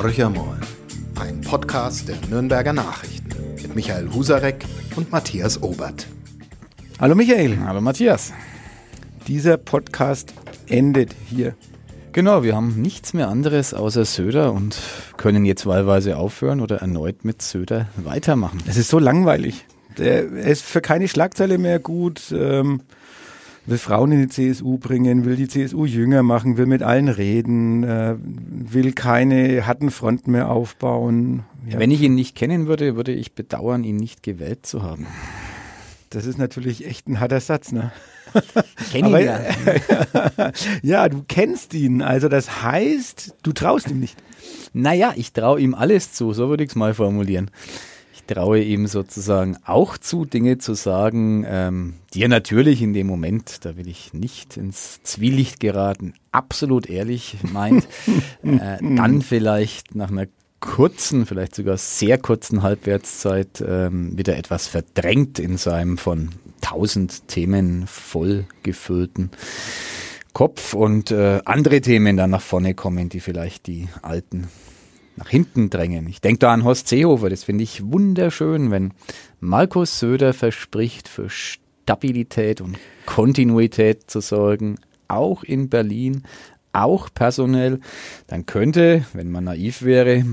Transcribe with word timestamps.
Horcher 0.00 0.32
ein 1.18 1.40
Podcast 1.40 2.08
der 2.08 2.14
Nürnberger 2.30 2.72
Nachrichten 2.72 3.34
mit 3.60 3.74
Michael 3.74 4.08
Husarek 4.14 4.64
und 4.94 5.10
Matthias 5.10 5.60
Obert. 5.60 6.06
Hallo 7.00 7.16
Michael. 7.16 7.58
Hallo 7.64 7.80
Matthias. 7.80 8.32
Dieser 9.26 9.56
Podcast 9.56 10.34
endet 10.68 11.16
hier. 11.28 11.56
Genau, 12.12 12.44
wir 12.44 12.54
haben 12.54 12.80
nichts 12.80 13.12
mehr 13.12 13.26
anderes 13.26 13.74
außer 13.74 14.04
Söder 14.04 14.52
und 14.52 14.78
können 15.16 15.44
jetzt 15.44 15.66
wahlweise 15.66 16.16
aufhören 16.16 16.60
oder 16.60 16.76
erneut 16.76 17.24
mit 17.24 17.42
Söder 17.42 17.88
weitermachen. 17.96 18.62
Es 18.68 18.76
ist 18.76 18.90
so 18.90 19.00
langweilig. 19.00 19.66
Er 19.98 20.22
ist 20.30 20.62
für 20.62 20.80
keine 20.80 21.08
Schlagzeile 21.08 21.58
mehr 21.58 21.80
gut. 21.80 22.32
Ähm, 22.32 22.82
will 23.68 23.78
Frauen 23.78 24.12
in 24.12 24.20
die 24.22 24.28
CSU 24.28 24.78
bringen, 24.78 25.24
will 25.24 25.36
die 25.36 25.48
CSU 25.48 25.84
jünger 25.84 26.22
machen, 26.22 26.56
will 26.56 26.66
mit 26.66 26.82
allen 26.82 27.08
reden, 27.08 27.84
äh, 27.84 28.14
will 28.18 28.92
keine 28.92 29.66
harten 29.66 29.90
Fronten 29.90 30.32
mehr 30.32 30.50
aufbauen. 30.50 31.44
Ja. 31.68 31.78
Wenn 31.78 31.90
ich 31.90 32.00
ihn 32.00 32.14
nicht 32.14 32.34
kennen 32.34 32.66
würde, 32.66 32.96
würde 32.96 33.12
ich 33.12 33.34
bedauern, 33.34 33.84
ihn 33.84 33.96
nicht 33.96 34.22
gewählt 34.22 34.64
zu 34.64 34.82
haben. 34.82 35.06
Das 36.10 36.24
ist 36.24 36.38
natürlich 36.38 36.86
echt 36.86 37.06
ein 37.08 37.20
harter 37.20 37.40
Satz, 37.40 37.70
ne? 37.70 37.92
Kenn 38.90 39.06
ihn 39.06 39.18
ja. 39.18 39.40
ja, 40.82 41.08
du 41.08 41.22
kennst 41.28 41.74
ihn. 41.74 42.00
Also 42.00 42.28
das 42.28 42.62
heißt, 42.62 43.36
du 43.42 43.52
traust 43.52 43.90
ihm 43.90 44.00
nicht. 44.00 44.16
Naja, 44.72 45.12
ich 45.16 45.32
traue 45.32 45.60
ihm 45.60 45.74
alles 45.74 46.12
zu, 46.12 46.32
so 46.32 46.48
würde 46.48 46.64
ich 46.64 46.70
es 46.70 46.76
mal 46.76 46.94
formulieren 46.94 47.50
traue 48.28 48.62
ihm 48.62 48.86
sozusagen 48.86 49.56
auch 49.64 49.98
zu, 49.98 50.24
Dinge 50.24 50.58
zu 50.58 50.74
sagen, 50.74 51.44
ähm, 51.48 51.94
die 52.14 52.22
er 52.22 52.28
natürlich 52.28 52.80
in 52.82 52.92
dem 52.92 53.08
Moment, 53.08 53.64
da 53.64 53.76
will 53.76 53.88
ich 53.88 54.14
nicht 54.14 54.56
ins 54.56 55.02
Zwielicht 55.02 55.58
geraten, 55.58 56.14
absolut 56.30 56.88
ehrlich 56.88 57.38
meint, 57.52 57.88
äh, 58.42 58.78
dann 58.80 59.22
vielleicht 59.22 59.94
nach 59.94 60.10
einer 60.10 60.26
kurzen, 60.60 61.26
vielleicht 61.26 61.54
sogar 61.54 61.76
sehr 61.76 62.18
kurzen 62.18 62.62
Halbwertszeit 62.62 63.64
ähm, 63.66 64.16
wieder 64.16 64.36
etwas 64.36 64.66
verdrängt 64.66 65.38
in 65.38 65.56
seinem 65.56 65.98
von 65.98 66.30
tausend 66.60 67.28
Themen 67.28 67.86
voll 67.86 68.44
gefüllten 68.62 69.30
Kopf 70.32 70.74
und 70.74 71.10
äh, 71.10 71.40
andere 71.44 71.80
Themen 71.80 72.16
dann 72.16 72.30
nach 72.30 72.42
vorne 72.42 72.74
kommen, 72.74 73.08
die 73.08 73.20
vielleicht 73.20 73.66
die 73.66 73.88
alten 74.02 74.48
nach 75.18 75.28
hinten 75.28 75.70
drängen. 75.70 76.08
Ich 76.08 76.20
denke 76.20 76.38
da 76.38 76.52
an 76.52 76.64
Horst 76.64 76.88
Seehofer, 76.88 77.28
das 77.28 77.44
finde 77.44 77.64
ich 77.64 77.82
wunderschön, 77.84 78.70
wenn 78.70 78.92
Markus 79.40 79.98
Söder 79.98 80.32
verspricht, 80.32 81.08
für 81.08 81.28
Stabilität 81.28 82.60
und 82.60 82.78
Kontinuität 83.06 84.10
zu 84.10 84.20
sorgen, 84.20 84.76
auch 85.08 85.42
in 85.42 85.68
Berlin, 85.68 86.22
auch 86.72 87.08
personell, 87.12 87.80
dann 88.26 88.46
könnte, 88.46 89.04
wenn 89.12 89.30
man 89.30 89.44
naiv 89.44 89.82
wäre, 89.82 90.24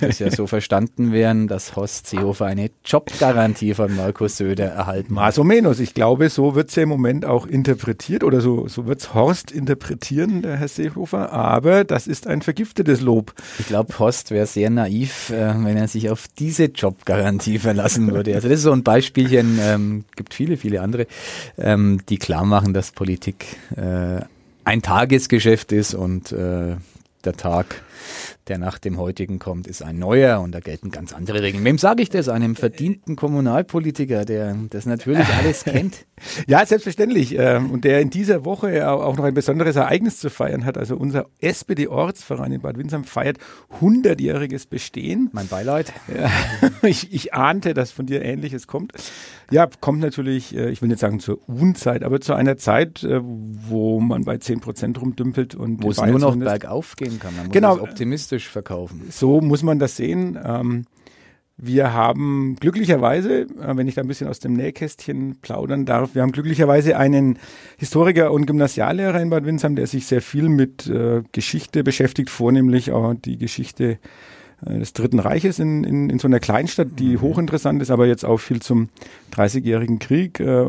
das 0.00 0.18
ja 0.18 0.30
so 0.30 0.46
verstanden 0.54 1.12
werden, 1.12 1.48
dass 1.48 1.76
Horst 1.76 2.06
Seehofer 2.08 2.46
eine 2.46 2.70
Jobgarantie 2.84 3.74
von 3.74 3.94
Markus 3.96 4.36
Söder 4.36 4.66
erhalten 4.66 5.14
Más 5.14 5.38
o 5.38 5.44
menos. 5.44 5.80
Ich 5.80 5.94
glaube, 5.94 6.28
so 6.28 6.54
wird 6.54 6.70
es 6.70 6.76
ja 6.76 6.82
im 6.82 6.88
Moment 6.88 7.24
auch 7.24 7.46
interpretiert 7.46 8.24
oder 8.24 8.40
so, 8.40 8.68
so 8.68 8.86
wird 8.86 9.00
es 9.00 9.14
Horst 9.14 9.50
interpretieren, 9.50 10.42
der 10.42 10.56
Herr 10.56 10.68
Seehofer. 10.68 11.32
Aber 11.32 11.84
das 11.84 12.06
ist 12.06 12.26
ein 12.26 12.42
vergiftetes 12.42 13.00
Lob. 13.00 13.32
Ich 13.58 13.66
glaube, 13.66 13.98
Horst 13.98 14.30
wäre 14.30 14.46
sehr 14.46 14.70
naiv, 14.70 15.30
äh, 15.30 15.54
wenn 15.64 15.76
er 15.76 15.88
sich 15.88 16.10
auf 16.10 16.26
diese 16.38 16.64
Jobgarantie 16.64 17.58
verlassen 17.58 18.12
würde. 18.12 18.34
Also 18.34 18.48
das 18.48 18.58
ist 18.58 18.64
so 18.64 18.72
ein 18.72 18.82
Beispielchen, 18.82 19.58
ähm, 19.60 20.04
gibt 20.16 20.34
viele, 20.34 20.56
viele 20.56 20.80
andere, 20.80 21.06
ähm, 21.58 22.00
die 22.08 22.18
klar 22.18 22.44
machen, 22.44 22.74
dass 22.74 22.92
Politik 22.92 23.44
äh, 23.76 24.22
ein 24.64 24.82
Tagesgeschäft 24.82 25.72
ist 25.72 25.94
und 25.94 26.32
äh, 26.32 26.76
der 27.24 27.32
Tag 27.34 27.82
der 28.48 28.58
nach 28.58 28.78
dem 28.78 28.98
heutigen 28.98 29.38
kommt, 29.38 29.66
ist 29.66 29.82
ein 29.82 29.98
neuer 29.98 30.40
und 30.40 30.52
da 30.52 30.60
gelten 30.60 30.90
ganz 30.90 31.12
andere 31.12 31.42
Regeln. 31.42 31.64
Wem 31.64 31.78
sage 31.78 32.02
ich 32.02 32.10
das? 32.10 32.28
Einem 32.28 32.56
verdienten 32.56 33.16
Kommunalpolitiker, 33.16 34.24
der 34.24 34.54
das 34.70 34.84
natürlich 34.84 35.26
alles 35.26 35.64
kennt. 35.64 36.04
Ja, 36.46 36.64
selbstverständlich. 36.66 37.36
Ähm, 37.38 37.70
und 37.70 37.84
der 37.84 38.00
in 38.00 38.10
dieser 38.10 38.44
Woche 38.44 38.88
auch 38.90 39.16
noch 39.16 39.24
ein 39.24 39.34
besonderes 39.34 39.76
Ereignis 39.76 40.18
zu 40.18 40.28
feiern 40.28 40.64
hat. 40.64 40.76
Also 40.76 40.96
unser 40.96 41.26
SPD-Ortsverein 41.40 42.52
in 42.52 42.60
Bad 42.60 42.76
Windsheim 42.76 43.04
feiert 43.04 43.38
100-jähriges 43.80 44.68
Bestehen. 44.68 45.30
Mein 45.32 45.48
Beileid. 45.48 45.92
Ja, 46.14 46.30
ich, 46.82 47.12
ich 47.14 47.32
ahnte, 47.32 47.72
dass 47.72 47.92
von 47.92 48.06
dir 48.06 48.22
Ähnliches 48.22 48.66
kommt. 48.66 48.92
Ja, 49.54 49.68
kommt 49.80 50.00
natürlich, 50.00 50.56
äh, 50.56 50.68
ich 50.70 50.82
will 50.82 50.88
nicht 50.88 50.98
sagen 50.98 51.20
zur 51.20 51.38
Unzeit, 51.48 52.02
aber 52.02 52.20
zu 52.20 52.34
einer 52.34 52.56
Zeit, 52.56 53.04
äh, 53.04 53.20
wo 53.22 54.00
man 54.00 54.24
bei 54.24 54.36
10 54.36 54.58
Prozent 54.58 55.00
rumdümpelt 55.00 55.54
und 55.54 55.80
wo 55.80 55.92
es 55.92 56.02
nur 56.02 56.18
noch 56.18 56.34
bergauf 56.34 56.96
gehen 56.96 57.20
kann. 57.20 57.36
Man 57.36 57.46
muss 57.46 57.52
genau. 57.52 57.74
optimistisch 57.74 57.92
optimistisch 57.92 58.48
verkaufen. 58.48 59.02
So 59.10 59.40
muss 59.40 59.62
man 59.62 59.78
das 59.78 59.96
sehen. 59.96 60.36
Ähm, 60.44 60.86
wir 61.56 61.92
haben 61.92 62.56
glücklicherweise, 62.58 63.42
äh, 63.42 63.76
wenn 63.76 63.86
ich 63.86 63.94
da 63.94 64.00
ein 64.00 64.08
bisschen 64.08 64.26
aus 64.26 64.40
dem 64.40 64.54
Nähkästchen 64.54 65.36
plaudern 65.40 65.86
darf, 65.86 66.16
wir 66.16 66.22
haben 66.22 66.32
glücklicherweise 66.32 66.96
einen 66.96 67.38
Historiker 67.76 68.32
und 68.32 68.46
Gymnasiallehrer 68.46 69.20
in 69.22 69.30
Bad 69.30 69.44
Windsheim, 69.44 69.76
der 69.76 69.86
sich 69.86 70.06
sehr 70.06 70.20
viel 70.20 70.48
mit 70.48 70.92
Geschichte 71.30 71.84
beschäftigt, 71.84 72.28
vornehmlich 72.28 72.90
auch 72.90 73.14
die 73.14 73.38
Geschichte 73.38 73.84
äh, 73.84 73.98
des 74.66 74.92
Dritten 74.92 75.18
Reiches 75.18 75.58
in, 75.58 75.84
in, 75.84 76.10
in 76.10 76.18
so 76.18 76.28
einer 76.28 76.40
Kleinstadt, 76.40 76.88
die 76.98 77.16
mhm. 77.16 77.20
hochinteressant 77.20 77.82
ist, 77.82 77.90
aber 77.90 78.06
jetzt 78.06 78.24
auch 78.24 78.38
viel 78.38 78.60
zum 78.60 78.88
Dreißigjährigen 79.30 79.98
Krieg 79.98 80.40
äh, 80.40 80.66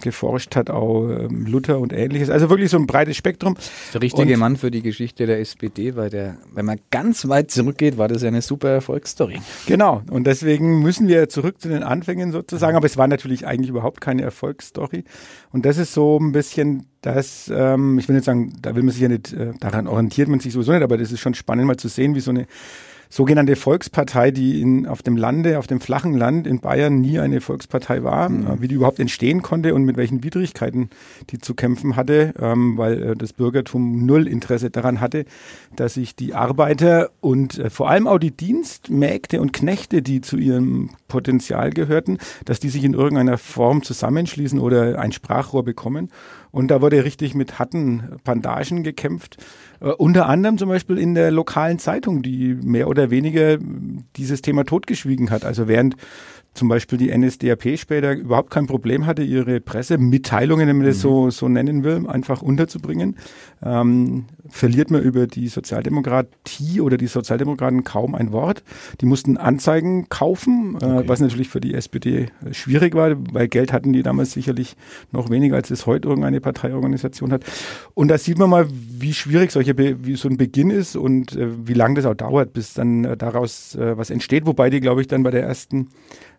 geforscht 0.00 0.56
hat, 0.56 0.70
auch 0.70 1.08
äh, 1.08 1.28
Luther 1.30 1.78
und 1.78 1.92
ähnliches. 1.92 2.30
Also 2.30 2.50
wirklich 2.50 2.70
so 2.70 2.76
ein 2.76 2.86
breites 2.86 3.16
Spektrum. 3.16 3.56
Der 3.94 4.02
richtige 4.02 4.34
und, 4.34 4.38
Mann 4.38 4.56
für 4.56 4.70
die 4.70 4.82
Geschichte 4.82 5.26
der 5.26 5.40
SPD, 5.40 5.96
weil 5.96 6.10
der, 6.10 6.36
wenn 6.52 6.66
man 6.66 6.80
ganz 6.90 7.28
weit 7.28 7.50
zurückgeht, 7.50 7.98
war 7.98 8.08
das 8.08 8.22
ja 8.22 8.28
eine 8.28 8.42
super 8.42 8.68
Erfolgsstory. 8.68 9.40
Genau, 9.66 10.02
und 10.10 10.26
deswegen 10.26 10.80
müssen 10.80 11.08
wir 11.08 11.28
zurück 11.28 11.60
zu 11.60 11.68
den 11.68 11.82
Anfängen 11.82 12.32
sozusagen, 12.32 12.76
aber 12.76 12.86
es 12.86 12.96
war 12.96 13.08
natürlich 13.08 13.46
eigentlich 13.46 13.70
überhaupt 13.70 14.00
keine 14.00 14.22
Erfolgsstory. 14.22 15.04
Und 15.52 15.64
das 15.66 15.78
ist 15.78 15.94
so 15.94 16.18
ein 16.18 16.32
bisschen 16.32 16.86
das, 17.00 17.50
ähm, 17.54 17.98
ich 17.98 18.08
will 18.08 18.16
nicht 18.16 18.24
sagen, 18.24 18.52
da 18.60 18.74
will 18.74 18.82
man 18.82 18.92
sich 18.92 19.00
ja 19.00 19.08
nicht, 19.08 19.32
äh, 19.32 19.52
daran 19.58 19.86
orientiert 19.86 20.28
man 20.28 20.40
sich 20.40 20.52
sowieso 20.52 20.72
nicht, 20.72 20.82
aber 20.82 20.98
das 20.98 21.12
ist 21.12 21.20
schon 21.20 21.34
spannend 21.34 21.66
mal 21.66 21.76
zu 21.76 21.88
sehen, 21.88 22.14
wie 22.14 22.20
so 22.20 22.30
eine 22.30 22.46
sogenannte 23.10 23.56
Volkspartei, 23.56 24.30
die 24.30 24.62
in, 24.62 24.86
auf 24.86 25.02
dem 25.02 25.16
Lande, 25.16 25.58
auf 25.58 25.66
dem 25.66 25.80
flachen 25.80 26.16
Land 26.16 26.46
in 26.46 26.60
Bayern 26.60 27.00
nie 27.00 27.18
eine 27.18 27.40
Volkspartei 27.40 28.04
war, 28.04 28.28
mhm. 28.28 28.46
äh, 28.46 28.62
wie 28.62 28.68
die 28.68 28.76
überhaupt 28.76 29.00
entstehen 29.00 29.42
konnte 29.42 29.74
und 29.74 29.84
mit 29.84 29.96
welchen 29.96 30.22
Widrigkeiten 30.22 30.90
die 31.30 31.38
zu 31.38 31.54
kämpfen 31.54 31.96
hatte, 31.96 32.32
ähm, 32.40 32.78
weil 32.78 33.02
äh, 33.02 33.16
das 33.16 33.32
Bürgertum 33.32 34.06
null 34.06 34.28
Interesse 34.28 34.70
daran 34.70 35.00
hatte, 35.00 35.24
dass 35.74 35.94
sich 35.94 36.14
die 36.14 36.34
Arbeiter 36.34 37.10
und 37.20 37.58
äh, 37.58 37.68
vor 37.68 37.90
allem 37.90 38.06
auch 38.06 38.18
die 38.18 38.30
Dienstmägde 38.30 39.40
und 39.40 39.52
Knechte, 39.52 40.02
die 40.02 40.20
zu 40.20 40.36
ihrem 40.36 40.90
Potenzial 41.08 41.70
gehörten, 41.70 42.18
dass 42.44 42.60
die 42.60 42.68
sich 42.68 42.84
in 42.84 42.94
irgendeiner 42.94 43.38
Form 43.38 43.82
zusammenschließen 43.82 44.60
oder 44.60 45.00
ein 45.00 45.10
Sprachrohr 45.10 45.64
bekommen. 45.64 46.10
Und 46.52 46.68
da 46.68 46.82
wurde 46.82 47.04
richtig 47.04 47.34
mit 47.34 47.58
harten 47.58 48.20
Bandagen 48.24 48.82
gekämpft. 48.82 49.36
Äh, 49.80 49.90
unter 49.90 50.28
anderem 50.28 50.58
zum 50.58 50.68
Beispiel 50.68 50.98
in 50.98 51.14
der 51.14 51.30
lokalen 51.30 51.78
Zeitung, 51.78 52.22
die 52.22 52.54
mehr 52.54 52.88
oder 52.88 52.99
weniger 53.08 53.56
dieses 54.16 54.42
Thema 54.42 54.64
totgeschwiegen 54.64 55.30
hat. 55.30 55.46
Also 55.46 55.68
während 55.68 55.96
zum 56.54 56.68
Beispiel 56.68 56.98
die 56.98 57.16
NSDAP 57.16 57.78
später 57.78 58.12
überhaupt 58.12 58.50
kein 58.50 58.66
Problem 58.66 59.06
hatte, 59.06 59.22
ihre 59.22 59.60
Pressemitteilungen, 59.60 60.68
wenn 60.68 60.78
man 60.78 60.86
das 60.86 60.98
mhm. 60.98 61.00
so, 61.00 61.30
so 61.30 61.48
nennen 61.48 61.84
will, 61.84 62.06
einfach 62.08 62.42
unterzubringen, 62.42 63.16
ähm, 63.62 64.24
verliert 64.48 64.90
man 64.90 65.02
über 65.02 65.26
die 65.26 65.48
Sozialdemokratie 65.48 66.80
oder 66.80 66.96
die 66.96 67.06
Sozialdemokraten 67.06 67.84
kaum 67.84 68.14
ein 68.14 68.32
Wort. 68.32 68.64
Die 69.00 69.06
mussten 69.06 69.36
Anzeigen 69.36 70.08
kaufen, 70.08 70.76
äh, 70.80 70.84
okay. 70.84 71.02
was 71.06 71.20
natürlich 71.20 71.48
für 71.48 71.60
die 71.60 71.74
SPD 71.74 72.26
schwierig 72.50 72.94
war, 72.94 73.14
weil 73.32 73.48
Geld 73.48 73.72
hatten 73.72 73.92
die 73.92 74.02
damals 74.02 74.32
sicherlich 74.32 74.76
noch 75.12 75.30
weniger, 75.30 75.56
als 75.56 75.70
es 75.70 75.86
heute 75.86 76.08
irgendeine 76.08 76.40
Parteiorganisation 76.40 77.32
hat. 77.32 77.44
Und 77.94 78.08
da 78.08 78.18
sieht 78.18 78.38
man 78.38 78.50
mal, 78.50 78.66
wie 78.70 79.14
schwierig 79.14 79.52
solche 79.52 79.74
Be 79.74 80.04
wie 80.04 80.16
so 80.16 80.28
ein 80.28 80.36
Beginn 80.36 80.70
ist 80.70 80.96
und 80.96 81.36
äh, 81.36 81.48
wie 81.66 81.74
lange 81.74 81.94
das 81.94 82.06
auch 82.06 82.14
dauert, 82.14 82.52
bis 82.52 82.74
dann 82.74 83.04
äh, 83.04 83.16
daraus 83.16 83.74
äh, 83.76 83.96
was 83.96 84.10
entsteht. 84.10 84.46
Wobei 84.46 84.70
die, 84.70 84.80
glaube 84.80 85.00
ich, 85.00 85.06
dann 85.06 85.22
bei 85.22 85.30
der 85.30 85.42
ersten 85.42 85.88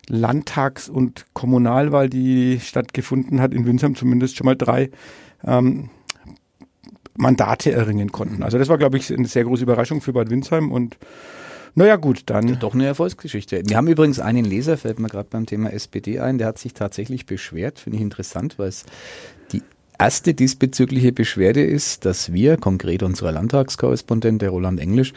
Landtags- 0.08 0.88
und 0.88 1.26
Kommunalwahl, 1.32 2.08
die 2.08 2.60
stattgefunden 2.60 3.40
hat, 3.40 3.54
in 3.54 3.66
Winsheim 3.66 3.94
zumindest 3.94 4.36
schon 4.36 4.46
mal 4.46 4.56
drei 4.56 4.90
ähm, 5.44 5.90
Mandate 7.16 7.72
erringen 7.72 8.10
konnten. 8.10 8.42
Also 8.42 8.58
das 8.58 8.68
war, 8.68 8.78
glaube 8.78 8.96
ich, 8.96 9.12
eine 9.12 9.26
sehr 9.26 9.44
große 9.44 9.62
Überraschung 9.62 10.00
für 10.00 10.12
Bad 10.12 10.30
Windsheim 10.30 10.72
und 10.72 10.98
naja 11.74 11.96
gut, 11.96 12.24
dann. 12.26 12.58
Doch 12.58 12.74
eine 12.74 12.84
Erfolgsgeschichte. 12.84 13.62
Wir 13.64 13.76
haben 13.78 13.88
übrigens 13.88 14.20
einen 14.20 14.44
Leser, 14.44 14.76
fällt 14.76 14.98
mir 14.98 15.08
gerade 15.08 15.28
beim 15.30 15.46
Thema 15.46 15.72
SPD 15.72 16.20
ein, 16.20 16.36
der 16.36 16.48
hat 16.48 16.58
sich 16.58 16.74
tatsächlich 16.74 17.24
beschwert, 17.24 17.78
finde 17.78 17.96
ich 17.96 18.02
interessant, 18.02 18.58
weil 18.58 18.68
es 18.68 18.84
die 19.52 19.62
erste 19.98 20.34
diesbezügliche 20.34 21.12
Beschwerde 21.12 21.64
ist, 21.64 22.04
dass 22.04 22.32
wir, 22.32 22.58
konkret 22.58 23.02
unser 23.02 23.32
Landtagskorrespondent, 23.32 24.42
der 24.42 24.50
Roland 24.50 24.80
Englisch, 24.80 25.14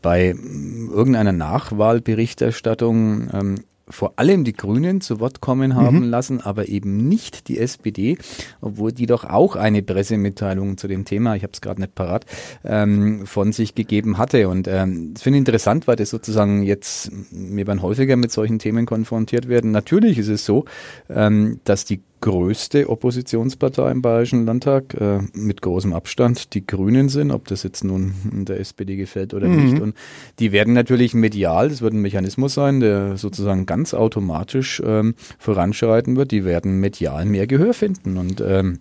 bei 0.00 0.28
irgendeiner 0.28 1.32
Nachwahlberichterstattung 1.32 3.28
ähm, 3.32 3.56
vor 3.92 4.14
allem 4.16 4.44
die 4.44 4.52
Grünen 4.52 5.00
zu 5.00 5.20
Wort 5.20 5.40
kommen 5.40 5.74
haben 5.74 6.00
mhm. 6.00 6.10
lassen, 6.10 6.40
aber 6.40 6.68
eben 6.68 7.08
nicht 7.08 7.48
die 7.48 7.58
SPD, 7.58 8.18
obwohl 8.60 8.92
die 8.92 9.06
doch 9.06 9.24
auch 9.24 9.56
eine 9.56 9.82
Pressemitteilung 9.82 10.76
zu 10.76 10.88
dem 10.88 11.04
Thema, 11.04 11.36
ich 11.36 11.42
habe 11.42 11.52
es 11.52 11.60
gerade 11.60 11.80
nicht 11.80 11.94
parat, 11.94 12.24
ähm, 12.64 13.26
von 13.26 13.52
sich 13.52 13.74
gegeben 13.74 14.18
hatte. 14.18 14.48
Und 14.48 14.66
ähm, 14.68 15.14
das 15.14 15.22
finde 15.22 15.38
ich 15.38 15.42
interessant, 15.42 15.86
weil 15.86 15.96
das 15.96 16.10
sozusagen 16.10 16.62
jetzt, 16.62 17.10
wir 17.30 17.66
werden 17.66 17.82
häufiger 17.82 18.16
mit 18.16 18.32
solchen 18.32 18.58
Themen 18.58 18.86
konfrontiert 18.86 19.48
werden. 19.48 19.70
Natürlich 19.70 20.18
ist 20.18 20.28
es 20.28 20.44
so, 20.44 20.64
ähm, 21.08 21.60
dass 21.64 21.84
die 21.84 22.00
größte 22.22 22.88
Oppositionspartei 22.88 23.90
im 23.90 24.00
Bayerischen 24.00 24.46
Landtag 24.46 24.94
äh, 24.94 25.18
mit 25.34 25.60
großem 25.60 25.92
Abstand 25.92 26.54
die 26.54 26.64
Grünen 26.66 27.10
sind, 27.10 27.32
ob 27.32 27.48
das 27.48 27.64
jetzt 27.64 27.84
nun 27.84 28.14
der 28.24 28.60
SPD 28.60 28.96
gefällt 28.96 29.34
oder 29.34 29.48
mhm. 29.48 29.64
nicht. 29.64 29.82
Und 29.82 29.94
die 30.38 30.52
werden 30.52 30.72
natürlich 30.72 31.12
medial, 31.12 31.68
das 31.68 31.82
wird 31.82 31.92
ein 31.92 32.00
Mechanismus 32.00 32.54
sein, 32.54 32.80
der 32.80 33.18
sozusagen 33.18 33.66
ganz 33.66 33.92
automatisch 33.92 34.80
ähm, 34.86 35.14
voranschreiten 35.38 36.16
wird, 36.16 36.30
die 36.30 36.44
werden 36.44 36.78
medial 36.80 37.26
mehr 37.26 37.46
Gehör 37.46 37.74
finden. 37.74 38.16
Und 38.16 38.40
ähm, 38.40 38.78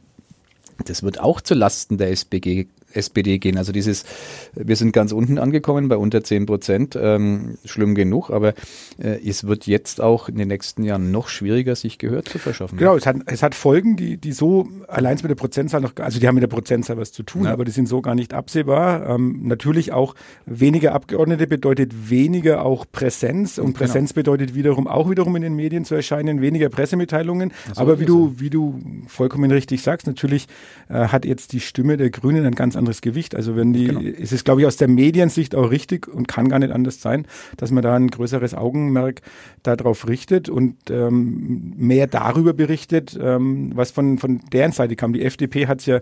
das 0.86 1.04
wird 1.04 1.20
auch 1.20 1.42
zu 1.42 1.56
Lasten 1.56 1.98
der 1.98 2.12
SPG, 2.12 2.68
SPD 2.94 3.40
gehen. 3.40 3.58
Also 3.58 3.72
dieses, 3.72 4.06
wir 4.54 4.76
sind 4.76 4.92
ganz 4.92 5.12
unten 5.12 5.38
angekommen 5.38 5.88
bei 5.88 5.98
unter 5.98 6.24
10 6.24 6.46
Prozent, 6.46 6.98
ähm, 7.00 7.58
schlimm 7.66 7.96
genug, 7.96 8.30
aber 8.30 8.54
äh, 9.02 9.20
es 9.28 9.46
wird 9.46 9.68
jetzt 9.68 10.02
auch 10.02 10.30
in 10.30 10.38
den 10.38 10.48
nächsten 10.48 10.84
Jahren 10.84 11.12
noch 11.12 11.28
schwieriger, 11.28 11.76
sich 11.76 11.98
Gehör 11.98 12.24
zu 12.24 12.40
verschaffen. 12.40 12.78
Genau, 12.78 12.96
es 12.96 13.06
hat, 13.06 13.18
es 13.26 13.44
hat 13.44 13.56
Folgen, 13.56 13.96
die, 13.96 14.18
die 14.18 14.32
so 14.32 14.68
allein 14.88 15.18
mit 15.22 15.30
der 15.30 15.36
Prozentzahl 15.36 15.82
noch, 15.82 15.94
also 15.98 16.20
die 16.20 16.28
haben 16.28 16.36
mit 16.36 16.44
der 16.44 16.48
Prozentzahl 16.48 16.98
was 16.98 17.12
zu 17.12 17.24
tun, 17.24 17.46
ja. 17.46 17.52
aber 17.52 17.66
die 17.66 17.72
sind 17.72 17.88
so 17.88 18.02
gar 18.02 18.16
nicht 18.16 18.34
absehbar. 18.34 19.08
Ähm, 19.08 19.42
natürlich 19.44 19.92
auch 19.92 20.16
weniger 20.46 20.94
Abgeordnete 20.94 21.48
bedeutet 21.48 22.10
weniger 22.10 22.66
auch 22.66 22.86
Präsenz 22.92 23.58
und 23.58 23.68
genau. 23.68 23.78
Präsenz 23.78 24.14
bedeutet 24.14 24.56
wiederum 24.56 24.88
auch 24.88 25.10
wiederum 25.10 25.36
in 25.36 25.42
den 25.42 25.56
Medien 25.56 25.86
zu 25.86 25.96
erscheinen, 25.96 26.42
weniger 26.42 26.70
Pressemitteilungen. 26.70 27.52
Aber 27.76 28.00
wie 28.00 28.06
du, 28.06 28.34
wie 28.38 28.50
du 28.50 28.80
vollkommen 29.08 29.52
richtig 29.52 29.82
sagst, 29.82 30.08
natürlich 30.08 30.48
äh, 30.90 31.08
hat 31.08 31.26
jetzt 31.26 31.54
die 31.54 31.60
Stimme 31.60 31.98
der 31.98 32.10
Grünen 32.10 32.46
ein 32.46 32.56
ganz 32.56 32.76
anderes 32.81 33.01
Gewicht. 33.01 33.36
Also 33.36 33.56
wenn 33.56 33.74
die, 33.74 33.86
genau. 33.86 34.01
es 34.01 34.31
ist, 34.31 34.45
glaube 34.45 34.62
ich, 34.62 34.68
aus 34.68 34.78
der 34.78 34.88
Mediensicht 34.88 35.56
auch 35.56 35.72
richtig 35.72 36.07
und 36.07 36.28
kann 36.28 36.50
gar 36.50 36.60
nicht 36.60 36.72
anders 36.72 37.01
sein, 37.01 37.25
dass 37.57 37.72
man 37.72 37.83
da 37.83 37.95
ein 37.95 38.10
größeres 38.10 38.54
Augenmerk 38.54 39.22
darauf 39.63 40.07
richtet 40.07 40.50
und 40.50 40.75
ähm, 40.89 41.74
mehr 41.78 42.07
darüber 42.07 42.54
berichtet, 42.54 43.18
ähm, 43.22 43.72
was 43.75 43.92
von, 43.92 44.18
von 44.18 44.42
deren 44.51 44.72
Seite 44.72 44.95
kam. 44.95 45.13
Die 45.13 45.24
FDP 45.24 45.68
hat 45.68 45.80
es 45.80 45.86
ja 45.86 46.01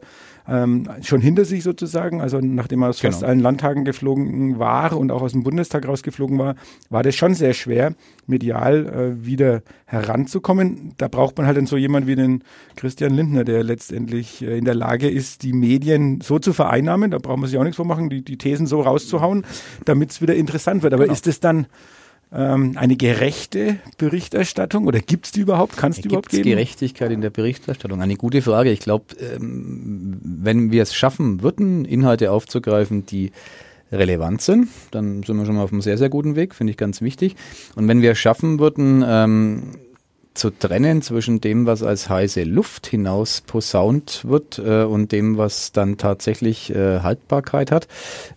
ähm, 0.50 0.88
schon 1.02 1.22
hinter 1.22 1.46
sich 1.46 1.64
sozusagen. 1.64 2.22
Also 2.22 2.40
nachdem 2.40 2.82
er 2.82 2.90
aus 2.90 3.02
genau. 3.02 3.12
fast 3.12 3.24
allen 3.24 3.40
Landtagen 3.40 3.86
geflogen 3.86 4.60
war 4.60 4.98
und 4.98 5.12
auch 5.12 5.22
aus 5.22 5.34
dem 5.34 5.44
Bundestag 5.44 5.88
rausgeflogen 5.88 6.38
war, 6.38 6.56
war 6.90 7.04
das 7.04 7.16
schon 7.16 7.34
sehr 7.34 7.54
schwer, 7.54 7.94
medial 8.28 8.88
äh, 8.88 9.26
wieder 9.26 9.62
heranzukommen. 9.86 10.94
Da 10.98 11.08
braucht 11.08 11.38
man 11.38 11.46
halt 11.48 11.58
dann 11.58 11.66
so 11.66 11.78
jemand 11.78 12.08
wie 12.08 12.16
den 12.16 12.44
Christian 12.76 13.14
Lindner, 13.14 13.44
der 13.44 13.64
letztendlich 13.64 14.42
äh, 14.42 14.58
in 14.58 14.66
der 14.66 14.76
Lage 14.76 15.10
ist, 15.10 15.44
die 15.44 15.54
Medien 15.54 16.22
so 16.22 16.40
zu 16.40 16.54
vereinnahmen, 16.54 17.12
da 17.12 17.18
braucht 17.18 17.40
man 17.40 17.50
sich 17.50 17.58
auch 17.58 17.64
nichts 17.64 17.78
vormachen, 17.78 18.10
die, 18.10 18.24
die 18.24 18.38
Thesen 18.38 18.68
so 18.68 18.82
rauszuhauen, 18.82 19.46
damit 19.86 20.12
es 20.12 20.22
wieder 20.22 20.36
interessant 20.36 20.84
wird. 20.84 20.94
Aber 20.94 21.04
genau. 21.04 21.14
ist 21.14 21.28
es 21.28 21.40
dann 21.40 21.68
ähm, 22.32 22.74
eine 22.76 22.96
gerechte 22.96 23.78
Berichterstattung 23.98 24.86
oder 24.86 25.00
gibt 25.00 25.26
es 25.26 25.32
die 25.32 25.42
überhaupt? 25.42 25.78
Kann 25.78 25.92
es 25.92 26.02
die 26.02 26.08
überhaupt 26.08 26.30
geben? 26.30 26.44
Gerechtigkeit 26.44 27.12
in 27.12 27.22
der 27.22 27.32
Berichterstattung? 27.32 28.02
Eine 28.02 28.16
gute 28.16 28.42
Frage. 28.42 28.72
Ich 28.72 28.82
glaube, 28.82 29.06
ähm, 29.20 30.20
wenn 30.22 30.72
wir 30.72 30.84
es 30.84 30.94
schaffen 30.94 31.42
würden, 31.42 31.86
Inhalte 31.86 32.32
aufzugreifen, 32.32 33.06
die 33.06 33.32
relevant 33.92 34.42
sind, 34.42 34.70
dann 34.92 35.24
sind 35.24 35.38
wir 35.38 35.46
schon 35.46 35.56
mal 35.56 35.64
auf 35.64 35.72
einem 35.72 35.82
sehr, 35.82 35.98
sehr 35.98 36.10
guten 36.10 36.36
Weg, 36.36 36.54
finde 36.54 36.72
ich 36.72 36.78
ganz 36.78 37.02
wichtig. 37.02 37.36
Und 37.76 37.88
wenn 37.88 38.04
wir 38.04 38.12
es 38.12 38.20
schaffen 38.20 38.60
würden, 38.60 39.04
ähm, 39.06 39.64
zu 40.40 40.50
trennen 40.50 41.02
zwischen 41.02 41.42
dem, 41.42 41.66
was 41.66 41.84
als 41.84 42.10
heiße 42.10 42.44
Luft 42.44 42.88
hinaus 42.88 43.42
posaunt 43.42 44.22
wird 44.26 44.58
äh, 44.58 44.84
und 44.84 45.12
dem, 45.12 45.38
was 45.38 45.72
dann 45.72 45.98
tatsächlich 45.98 46.74
äh, 46.74 47.02
Haltbarkeit 47.02 47.72
hat, 47.72 47.88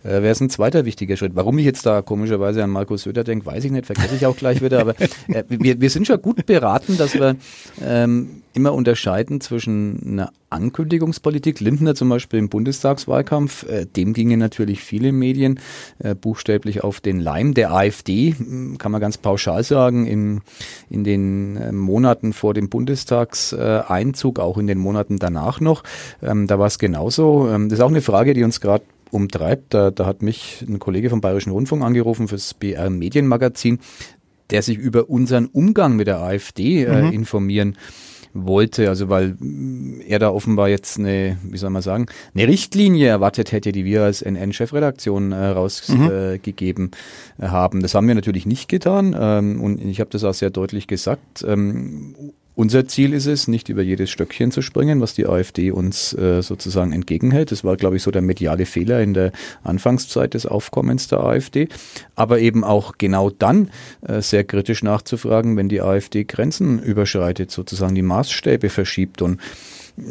äh, 0.03 0.09
wäre 0.09 0.27
es 0.27 0.41
ein 0.41 0.49
zweiter 0.49 0.85
wichtiger 0.85 1.17
Schritt. 1.17 1.31
Warum 1.35 1.57
ich 1.57 1.65
jetzt 1.65 1.85
da 1.85 2.01
komischerweise 2.01 2.63
an 2.63 2.69
Markus 2.69 3.03
Söder 3.03 3.23
denke, 3.23 3.45
weiß 3.45 3.63
ich 3.63 3.71
nicht, 3.71 3.85
vergesse 3.85 4.15
ich 4.15 4.25
auch 4.25 4.35
gleich 4.35 4.61
wieder, 4.61 4.81
aber 4.81 4.99
äh, 4.99 5.43
wir, 5.47 5.79
wir 5.79 5.89
sind 5.89 6.05
schon 6.05 6.21
gut 6.21 6.45
beraten, 6.45 6.97
dass 6.97 7.13
wir 7.15 7.37
ähm, 7.81 8.42
immer 8.53 8.73
unterscheiden 8.73 9.41
zwischen 9.41 9.99
einer 10.05 10.31
Ankündigungspolitik. 10.49 11.59
Lindner 11.59 11.95
zum 11.95 12.09
Beispiel 12.09 12.39
im 12.39 12.49
Bundestagswahlkampf, 12.49 13.63
äh, 13.63 13.85
dem 13.85 14.13
gingen 14.13 14.39
natürlich 14.39 14.81
viele 14.81 15.11
Medien 15.11 15.59
äh, 15.99 16.15
buchstäblich 16.15 16.83
auf 16.83 17.01
den 17.01 17.19
Leim. 17.19 17.53
Der 17.53 17.73
AfD, 17.73 18.35
hm, 18.37 18.77
kann 18.77 18.91
man 18.91 19.01
ganz 19.01 19.17
pauschal 19.17 19.63
sagen, 19.63 20.05
in, 20.05 20.41
in 20.89 21.03
den 21.03 21.57
äh, 21.57 21.71
Monaten 21.71 22.33
vor 22.33 22.53
dem 22.53 22.69
Bundestagseinzug, 22.69 24.39
auch 24.39 24.57
in 24.57 24.67
den 24.67 24.77
Monaten 24.77 25.17
danach 25.17 25.59
noch, 25.59 25.83
ähm, 26.21 26.47
da 26.47 26.59
war 26.59 26.67
es 26.67 26.77
genauso. 26.77 27.49
Ähm, 27.49 27.69
das 27.69 27.79
ist 27.79 27.83
auch 27.83 27.89
eine 27.89 28.01
Frage, 28.01 28.33
die 28.33 28.43
uns 28.43 28.61
gerade 28.61 28.83
umtreibt. 29.09 29.73
Da, 29.73 29.91
da 29.91 30.05
hat 30.05 30.21
mich 30.21 30.63
ein 30.67 30.79
Kollege 30.79 31.09
vom 31.09 31.21
Bayerischen 31.21 31.51
Rundfunk 31.51 31.83
angerufen 31.83 32.27
fürs 32.27 32.53
BR 32.53 32.89
Medienmagazin, 32.89 33.79
der 34.49 34.61
sich 34.61 34.77
über 34.77 35.09
unseren 35.09 35.47
Umgang 35.47 35.95
mit 35.95 36.07
der 36.07 36.19
AfD 36.19 36.83
äh, 36.83 37.03
mhm. 37.03 37.11
informieren 37.11 37.77
wollte, 38.33 38.89
also 38.89 39.09
weil 39.09 39.35
er 40.07 40.19
da 40.19 40.29
offenbar 40.29 40.69
jetzt 40.69 40.97
eine, 40.97 41.37
wie 41.43 41.57
soll 41.57 41.69
man 41.69 41.81
sagen, 41.81 42.07
eine 42.33 42.47
Richtlinie 42.47 43.07
erwartet 43.07 43.51
hätte, 43.51 43.71
die 43.71 43.85
wir 43.85 44.03
als 44.03 44.21
NN-Chefredaktion 44.21 45.31
äh, 45.31 45.47
rausgegeben 45.47 46.91
mhm. 47.37 47.43
äh, 47.43 47.47
haben. 47.47 47.81
Das 47.81 47.93
haben 47.95 48.07
wir 48.07 48.15
natürlich 48.15 48.45
nicht 48.45 48.69
getan 48.69 49.15
ähm, 49.17 49.61
und 49.61 49.83
ich 49.83 49.99
habe 49.99 50.09
das 50.09 50.23
auch 50.23 50.33
sehr 50.33 50.49
deutlich 50.49 50.87
gesagt. 50.87 51.45
Ähm, 51.47 52.33
unser 52.55 52.87
Ziel 52.87 53.13
ist 53.13 53.25
es, 53.25 53.47
nicht 53.47 53.69
über 53.69 53.81
jedes 53.81 54.11
Stöckchen 54.11 54.51
zu 54.51 54.61
springen, 54.61 55.01
was 55.01 55.15
die 55.15 55.25
AfD 55.25 55.71
uns 55.71 56.13
äh, 56.13 56.41
sozusagen 56.41 56.91
entgegenhält. 56.91 57.51
Das 57.51 57.63
war, 57.63 57.77
glaube 57.77 57.95
ich, 57.95 58.03
so 58.03 58.11
der 58.11 58.21
mediale 58.21 58.65
Fehler 58.65 59.01
in 59.01 59.13
der 59.13 59.31
Anfangszeit 59.63 60.35
des 60.35 60.45
Aufkommens 60.45 61.07
der 61.07 61.21
AfD. 61.21 61.67
Aber 62.15 62.39
eben 62.39 62.63
auch 62.63 62.93
genau 62.97 63.31
dann 63.31 63.71
äh, 64.01 64.21
sehr 64.21 64.43
kritisch 64.43 64.83
nachzufragen, 64.83 65.57
wenn 65.57 65.67
die 65.67 65.81
AfD 65.81 66.25
Grenzen 66.25 66.81
überschreitet, 66.81 67.49
sozusagen 67.49 67.95
die 67.95 68.03
Maßstäbe 68.03 68.69
verschiebt. 68.69 69.23
Und 69.23 69.39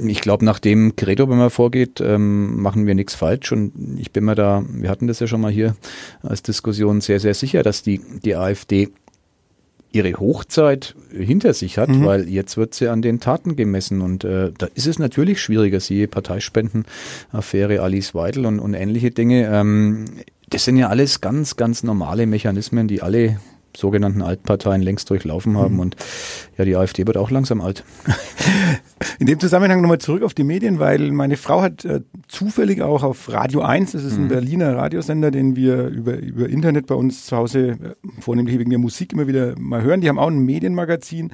ich 0.05 0.21
glaube, 0.21 0.45
nach 0.45 0.59
dem 0.59 0.97
Credo, 0.97 1.29
wenn 1.29 1.39
man 1.39 1.51
vorgeht, 1.51 2.01
ähm, 2.01 2.61
machen 2.61 2.87
wir 2.87 2.95
nichts 2.95 3.15
falsch. 3.15 3.53
Und 3.53 3.99
ich 3.99 4.13
bin 4.13 4.25
mir 4.25 4.35
da, 4.35 4.65
wir 4.69 4.91
hatten 4.91 5.07
das 5.07 5.21
ja 5.21 5.27
schon 5.27 5.41
mal 5.41 5.51
hier 5.51 5.77
als 6.23 6.43
Diskussion 6.43 7.01
sehr, 7.01 7.21
sehr 7.21 7.35
sicher, 7.35 7.63
dass 7.63 7.83
die, 7.83 8.01
die 8.25 8.37
AfD 8.37 8.91
ihre 9.93 10.15
Hochzeit 10.15 10.95
hinter 11.13 11.55
sich 11.55 11.79
hat, 11.79 11.91
mhm. 11.91 12.05
weil 12.05 12.29
jetzt 12.29 12.57
wird 12.57 12.75
sie 12.75 12.89
an 12.89 13.03
den 13.03 13.21
Taten 13.21 13.57
gemessen 13.57 14.01
und 14.01 14.25
äh, 14.25 14.51
da 14.57 14.69
ist 14.75 14.87
es 14.87 14.99
natürlich 14.99 15.41
schwieriger, 15.41 15.81
siehe 15.81 16.09
Parteispendenaffäre 16.09 17.81
Alice 17.81 18.15
Weidel 18.15 18.47
und, 18.47 18.59
und 18.59 18.75
ähnliche 18.75 19.11
Dinge. 19.11 19.49
Ähm, 19.53 20.07
das 20.49 20.65
sind 20.65 20.77
ja 20.77 20.89
alles 20.89 21.21
ganz, 21.21 21.57
ganz 21.57 21.83
normale 21.83 22.27
Mechanismen, 22.27 22.89
die 22.89 23.03
alle 23.03 23.39
sogenannten 23.77 24.23
Altparteien 24.23 24.83
längst 24.83 25.09
durchlaufen 25.11 25.57
haben. 25.57 25.75
Mhm. 25.75 25.81
Und 25.81 25.97
ja, 26.59 26.65
die 26.65 26.77
AfD 26.77 27.07
wird 27.07 27.17
auch 27.17 27.31
langsam 27.31 27.61
alt. 27.61 27.85
In 29.19 29.27
dem 29.27 29.41
Zusammenhang 29.41 29.81
nochmal 29.81 29.99
zurück 29.99 30.23
auf 30.23 30.35
die 30.35 30.45
Medien, 30.45 30.79
weil 30.79 31.11
meine 31.13 31.37
Frau 31.37 31.63
hat 31.63 31.85
äh, 31.85 32.01
zufällig 32.29 32.83
auch 32.83 33.03
auf 33.03 33.31
Radio 33.33 33.63
1, 33.63 33.93
das 33.93 34.05
ist 34.05 34.17
ein 34.17 34.25
mhm. 34.25 34.29
Berliner 34.29 34.77
Radiosender, 34.77 35.31
den 35.31 35.57
wir 35.57 35.87
über, 35.87 36.17
über 36.19 36.49
Internet 36.49 36.87
bei 36.87 36.95
uns 36.95 37.27
zu 37.27 37.37
Hause, 37.37 37.69
äh, 37.69 37.77
vornehmlich 38.21 38.59
wegen 38.59 38.71
der 38.71 38.79
Musik, 38.79 39.13
immer 39.13 39.27
wieder 39.27 39.55
mal 39.59 39.83
hören. 39.83 40.01
Die 40.01 40.09
haben 40.09 40.19
auch 40.19 40.29
ein 40.29 40.39
Medienmagazin. 40.45 41.31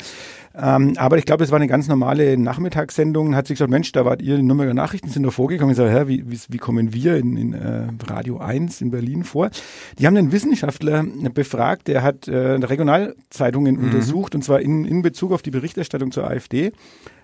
Ähm, 0.60 0.94
aber 0.96 1.18
ich 1.18 1.24
glaube, 1.24 1.44
es 1.44 1.52
war 1.52 1.56
eine 1.56 1.68
ganz 1.68 1.86
normale 1.86 2.36
Nachmittagssendung. 2.36 3.36
Hat 3.36 3.46
sich 3.46 3.56
gesagt, 3.56 3.70
Mensch, 3.70 3.92
da 3.92 4.04
wart 4.04 4.20
ihr, 4.20 4.36
die 4.36 4.42
Nürnberger 4.42 4.74
Nachrichten 4.74 5.08
sind 5.08 5.22
da 5.22 5.30
vorgekommen. 5.30 5.70
Ich 5.70 5.76
sage, 5.76 5.92
hä, 5.92 6.08
wie, 6.08 6.28
wie, 6.28 6.38
wie 6.48 6.58
kommen 6.58 6.92
wir 6.92 7.16
in, 7.16 7.36
in 7.36 7.52
äh, 7.52 7.84
Radio 8.08 8.38
1 8.38 8.80
in 8.80 8.90
Berlin 8.90 9.22
vor? 9.22 9.50
Die 9.98 10.06
haben 10.06 10.16
einen 10.16 10.32
Wissenschaftler 10.32 11.04
befragt, 11.32 11.86
der 11.86 12.02
hat 12.02 12.26
äh, 12.26 12.36
Regionalzeitungen 12.36 13.76
mhm. 13.76 13.84
untersucht 13.84 14.34
und 14.34 14.42
zwar 14.42 14.60
in, 14.60 14.84
in 14.84 15.02
Bezug 15.02 15.32
auf 15.32 15.42
die 15.42 15.52
Berichterstattung 15.52 16.10
zur 16.10 16.26
AfD. 16.28 16.72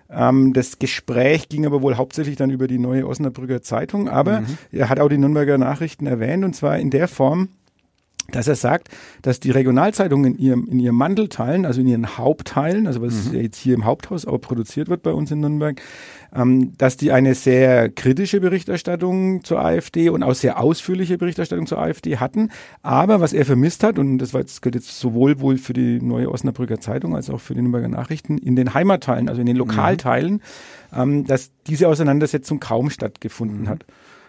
Ähm, 0.09 0.53
das 0.53 0.79
Gespräch 0.79 1.49
ging 1.49 1.67
aber 1.67 1.83
wohl 1.83 1.97
hauptsächlich 1.97 2.37
dann 2.37 2.51
über 2.51 2.69
die 2.69 2.79
neue 2.79 3.07
Osnabrücker 3.07 3.63
Zeitung, 3.63 4.09
aber 4.09 4.43
mhm. 4.43 4.59
er 4.71 4.89
hat 4.89 5.01
auch 5.01 5.09
die 5.09 5.19
Nürnberger 5.19 5.59
Nachrichten 5.59 6.07
erwähnt 6.07 6.45
und 6.45 6.55
zwar 6.55 6.79
in 6.79 6.91
der 6.91 7.09
Form, 7.09 7.49
dass 8.31 8.49
er 8.49 8.55
sagt, 8.55 8.89
dass 9.23 9.39
die 9.41 9.51
Regionalzeitungen 9.51 10.35
in 10.35 10.39
ihrem, 10.39 10.67
in 10.67 10.81
ihrem 10.81 10.97
Mandelteilen, 10.97 11.67
also 11.67 11.81
in 11.81 11.89
ihren 11.89 12.17
Hauptteilen, 12.17 12.87
also 12.87 13.03
was 13.03 13.27
mhm. 13.27 13.41
jetzt 13.41 13.59
hier 13.59 13.75
im 13.75 13.85
Haupthaus 13.85 14.27
auch 14.27 14.39
produziert 14.39 14.89
wird 14.89 15.03
bei 15.03 15.13
uns 15.13 15.31
in 15.31 15.41
Nürnberg, 15.41 15.81
ähm, 16.35 16.73
dass 16.79 16.97
die 16.97 17.13
eine 17.13 17.35
sehr 17.35 17.91
kritische 17.91 18.41
Berichterstattung 18.41 19.45
zur 19.45 19.61
AfD 19.61 20.09
und 20.09 20.23
auch 20.23 20.35
sehr 20.35 20.59
ausführliche 20.59 21.19
Berichterstattung 21.19 21.67
zur 21.67 21.79
AfD 21.79 22.17
hatten. 22.17 22.51
Aber 22.83 23.21
was 23.21 23.33
er 23.33 23.45
vermisst 23.45 23.85
hat, 23.85 23.99
und 23.99 24.19
das 24.19 24.33
war 24.33 24.41
jetzt, 24.41 24.63
gilt 24.63 24.75
jetzt 24.75 24.99
sowohl 24.99 25.41
wohl 25.41 25.59
für 25.59 25.75
die 25.75 26.01
neue 26.01 26.31
Osnabrücker 26.31 26.81
Zeitung 26.81 27.15
als 27.15 27.31
auch 27.31 27.41
für 27.41 27.55
die 27.55 27.61
Nürnberger 27.61 27.89
Nachrichten, 27.89 28.39
in 28.39 28.57
den 28.57 28.75
Heimatteilen, 28.75 29.29
also 29.29 29.41
in 29.41 29.47
den 29.47 29.57
Lokalteilen, 29.57 30.35
mhm. 30.35 30.41
ähm, 30.97 31.27
dass 31.27 31.51
diese 31.67 31.89
Auseinandersetzung 31.89 32.59
kaum 32.59 32.91
stattgefunden 32.91 33.63
mhm. 33.63 33.69
hat. 33.69 33.85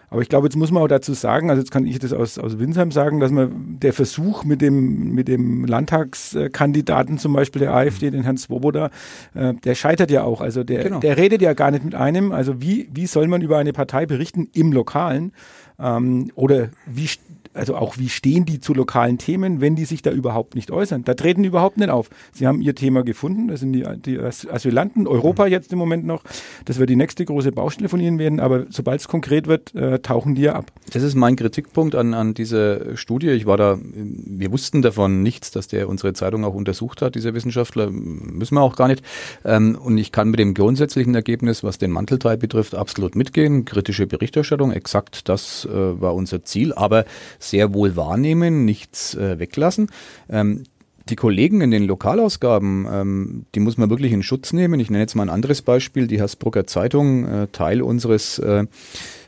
Aber 0.08 0.22
ich 0.22 0.28
glaube, 0.28 0.46
jetzt 0.46 0.56
muss 0.56 0.70
man 0.70 0.82
auch 0.82 0.88
dazu 0.88 1.14
sagen, 1.14 1.50
also 1.50 1.60
jetzt 1.60 1.70
kann 1.70 1.86
ich 1.86 1.98
das 1.98 2.12
aus, 2.12 2.38
aus 2.38 2.58
Winsheim 2.58 2.90
sagen, 2.90 3.18
dass 3.20 3.30
man 3.30 3.78
der 3.80 3.92
Versuch 3.92 4.44
mit 4.44 4.62
dem, 4.62 5.12
mit 5.12 5.28
dem 5.28 5.64
Landtagskandidaten 5.64 7.18
zum 7.18 7.32
Beispiel 7.32 7.60
der 7.60 7.74
AfD, 7.74 8.10
den 8.10 8.22
Herrn 8.22 8.36
Swoboda, 8.36 8.90
äh, 9.34 9.54
der 9.54 9.74
scheitert 9.74 10.10
ja 10.10 10.22
auch. 10.22 10.40
Also 10.40 10.62
der, 10.64 10.84
genau. 10.84 11.00
der 11.00 11.16
redet 11.16 11.42
ja 11.42 11.54
gar 11.54 11.70
nicht 11.70 11.84
mit 11.84 11.94
einem. 11.94 12.32
Also 12.32 12.60
wie, 12.60 12.88
wie 12.92 13.06
soll 13.06 13.26
man 13.26 13.42
über 13.42 13.58
eine 13.58 13.72
Partei 13.72 14.06
berichten 14.06 14.48
im 14.52 14.72
Lokalen? 14.72 15.32
Ähm, 15.78 16.30
oder 16.34 16.68
wie, 16.86 17.08
also 17.56 17.76
auch 17.76 17.98
wie 17.98 18.08
stehen 18.08 18.44
die 18.44 18.60
zu 18.60 18.74
lokalen 18.74 19.18
Themen, 19.18 19.60
wenn 19.60 19.76
die 19.76 19.84
sich 19.84 20.02
da 20.02 20.10
überhaupt 20.10 20.54
nicht 20.54 20.70
äußern? 20.70 21.04
Da 21.04 21.14
treten 21.14 21.42
die 21.42 21.48
überhaupt 21.48 21.78
nicht 21.78 21.90
auf. 21.90 22.10
Sie 22.32 22.46
haben 22.46 22.60
ihr 22.60 22.74
Thema 22.74 23.02
gefunden, 23.02 23.48
das 23.48 23.60
sind 23.60 23.72
die, 23.72 23.84
die 24.04 24.18
Asylanten, 24.18 25.06
Europa 25.06 25.46
mhm. 25.46 25.50
jetzt 25.50 25.72
im 25.72 25.78
Moment 25.78 26.04
noch. 26.06 26.22
Das 26.64 26.78
wird 26.78 26.90
die 26.90 26.96
nächste 26.96 27.24
große 27.24 27.52
Baustelle 27.52 27.88
von 27.88 28.00
ihnen 28.00 28.18
werden, 28.18 28.40
aber 28.40 28.66
sobald 28.70 29.00
es 29.00 29.08
konkret 29.08 29.46
wird, 29.46 29.74
äh, 29.74 29.98
tauchen 30.00 30.34
die 30.34 30.42
ja 30.42 30.54
ab. 30.54 30.70
Das 30.92 31.02
ist 31.02 31.14
mein 31.14 31.36
Kritikpunkt 31.36 31.94
an, 31.94 32.14
an 32.14 32.34
dieser 32.34 32.96
Studie. 32.96 33.30
Ich 33.30 33.46
war 33.46 33.56
da, 33.56 33.78
wir 33.82 34.52
wussten 34.52 34.82
davon 34.82 35.22
nichts, 35.22 35.50
dass 35.50 35.68
der 35.68 35.88
unsere 35.88 36.12
Zeitung 36.12 36.44
auch 36.44 36.54
untersucht 36.54 37.02
hat, 37.02 37.14
dieser 37.14 37.34
Wissenschaftler, 37.34 37.90
müssen 37.90 38.54
wir 38.54 38.62
auch 38.62 38.76
gar 38.76 38.88
nicht. 38.88 39.02
Ähm, 39.44 39.78
und 39.82 39.98
ich 39.98 40.12
kann 40.12 40.28
mit 40.28 40.40
dem 40.40 40.54
grundsätzlichen 40.54 41.14
Ergebnis, 41.14 41.64
was 41.64 41.78
den 41.78 41.90
Mantelteil 41.90 42.36
betrifft, 42.36 42.74
absolut 42.74 43.16
mitgehen. 43.16 43.64
Kritische 43.64 44.06
Berichterstattung, 44.06 44.72
exakt 44.72 45.28
das 45.28 45.66
äh, 45.66 46.00
war 46.00 46.14
unser 46.14 46.44
Ziel, 46.44 46.72
aber 46.72 47.04
sehr 47.50 47.74
wohl 47.74 47.96
wahrnehmen, 47.96 48.64
nichts 48.64 49.14
äh, 49.14 49.38
weglassen. 49.38 49.90
Ähm, 50.28 50.64
die 51.08 51.16
Kollegen 51.16 51.60
in 51.60 51.70
den 51.70 51.84
Lokalausgaben, 51.84 52.86
ähm, 52.90 53.46
die 53.54 53.60
muss 53.60 53.78
man 53.78 53.90
wirklich 53.90 54.12
in 54.12 54.22
Schutz 54.22 54.52
nehmen. 54.52 54.80
Ich 54.80 54.90
nenne 54.90 55.02
jetzt 55.02 55.14
mal 55.14 55.22
ein 55.22 55.30
anderes 55.30 55.62
Beispiel. 55.62 56.08
Die 56.08 56.18
Hersbrucker 56.18 56.66
Zeitung, 56.66 57.26
äh, 57.26 57.46
Teil 57.52 57.80
unseres 57.80 58.38
äh, 58.40 58.66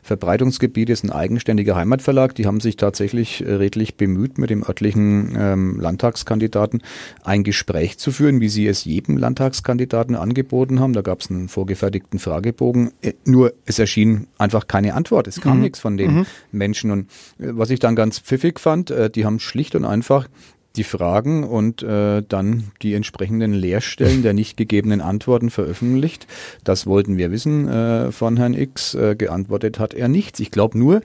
Verbreitungsgebietes, 0.09 1.03
ein 1.03 1.11
eigenständiger 1.11 1.75
Heimatverlag. 1.75 2.33
Die 2.33 2.47
haben 2.47 2.59
sich 2.59 2.77
tatsächlich 2.77 3.45
äh, 3.45 3.53
redlich 3.53 3.95
bemüht, 3.95 4.39
mit 4.39 4.49
dem 4.49 4.63
örtlichen 4.63 5.37
ähm, 5.39 5.79
Landtagskandidaten 5.79 6.81
ein 7.23 7.43
Gespräch 7.43 7.99
zu 7.99 8.11
führen, 8.11 8.41
wie 8.41 8.49
sie 8.49 8.65
es 8.65 8.85
jedem 8.85 9.17
Landtagskandidaten 9.17 10.15
angeboten 10.15 10.79
haben. 10.79 10.93
Da 10.93 11.01
gab 11.01 11.21
es 11.21 11.29
einen 11.29 11.47
vorgefertigten 11.47 12.17
Fragebogen. 12.17 12.91
Äh, 13.03 13.13
nur 13.23 13.53
es 13.67 13.77
erschien 13.77 14.25
einfach 14.39 14.65
keine 14.65 14.95
Antwort. 14.95 15.27
Es 15.27 15.41
kam 15.41 15.57
mhm. 15.57 15.63
nichts 15.63 15.79
von 15.79 15.95
den 15.95 16.15
mhm. 16.15 16.25
Menschen. 16.51 16.89
Und 16.89 17.01
äh, 17.37 17.51
was 17.51 17.69
ich 17.69 17.79
dann 17.79 17.95
ganz 17.95 18.17
pfiffig 18.17 18.59
fand, 18.59 18.91
die 19.15 19.25
haben 19.25 19.39
schlicht 19.39 19.75
und 19.75 19.85
einfach 19.85 20.27
die 20.75 20.83
Fragen 20.83 21.43
und 21.43 21.81
äh, 21.83 22.23
dann 22.27 22.71
die 22.81 22.93
entsprechenden 22.93 23.53
Leerstellen 23.53 24.21
der 24.23 24.33
nicht 24.33 24.57
gegebenen 24.57 25.01
Antworten 25.01 25.49
veröffentlicht. 25.49 26.27
Das 26.63 26.85
wollten 26.85 27.17
wir 27.17 27.31
wissen 27.31 27.67
äh, 27.67 28.11
von 28.11 28.37
Herrn 28.37 28.53
X. 28.53 28.93
Äh, 28.93 29.15
geantwortet 29.15 29.79
hat 29.79 29.93
er 29.93 30.07
nichts. 30.07 30.39
Ich 30.39 30.51
glaube 30.51 30.77
nur, 30.77 31.01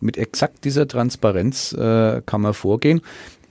mit 0.00 0.16
exakt 0.16 0.64
dieser 0.64 0.88
Transparenz 0.88 1.72
äh, 1.72 2.22
kann 2.24 2.40
man 2.40 2.54
vorgehen. 2.54 3.00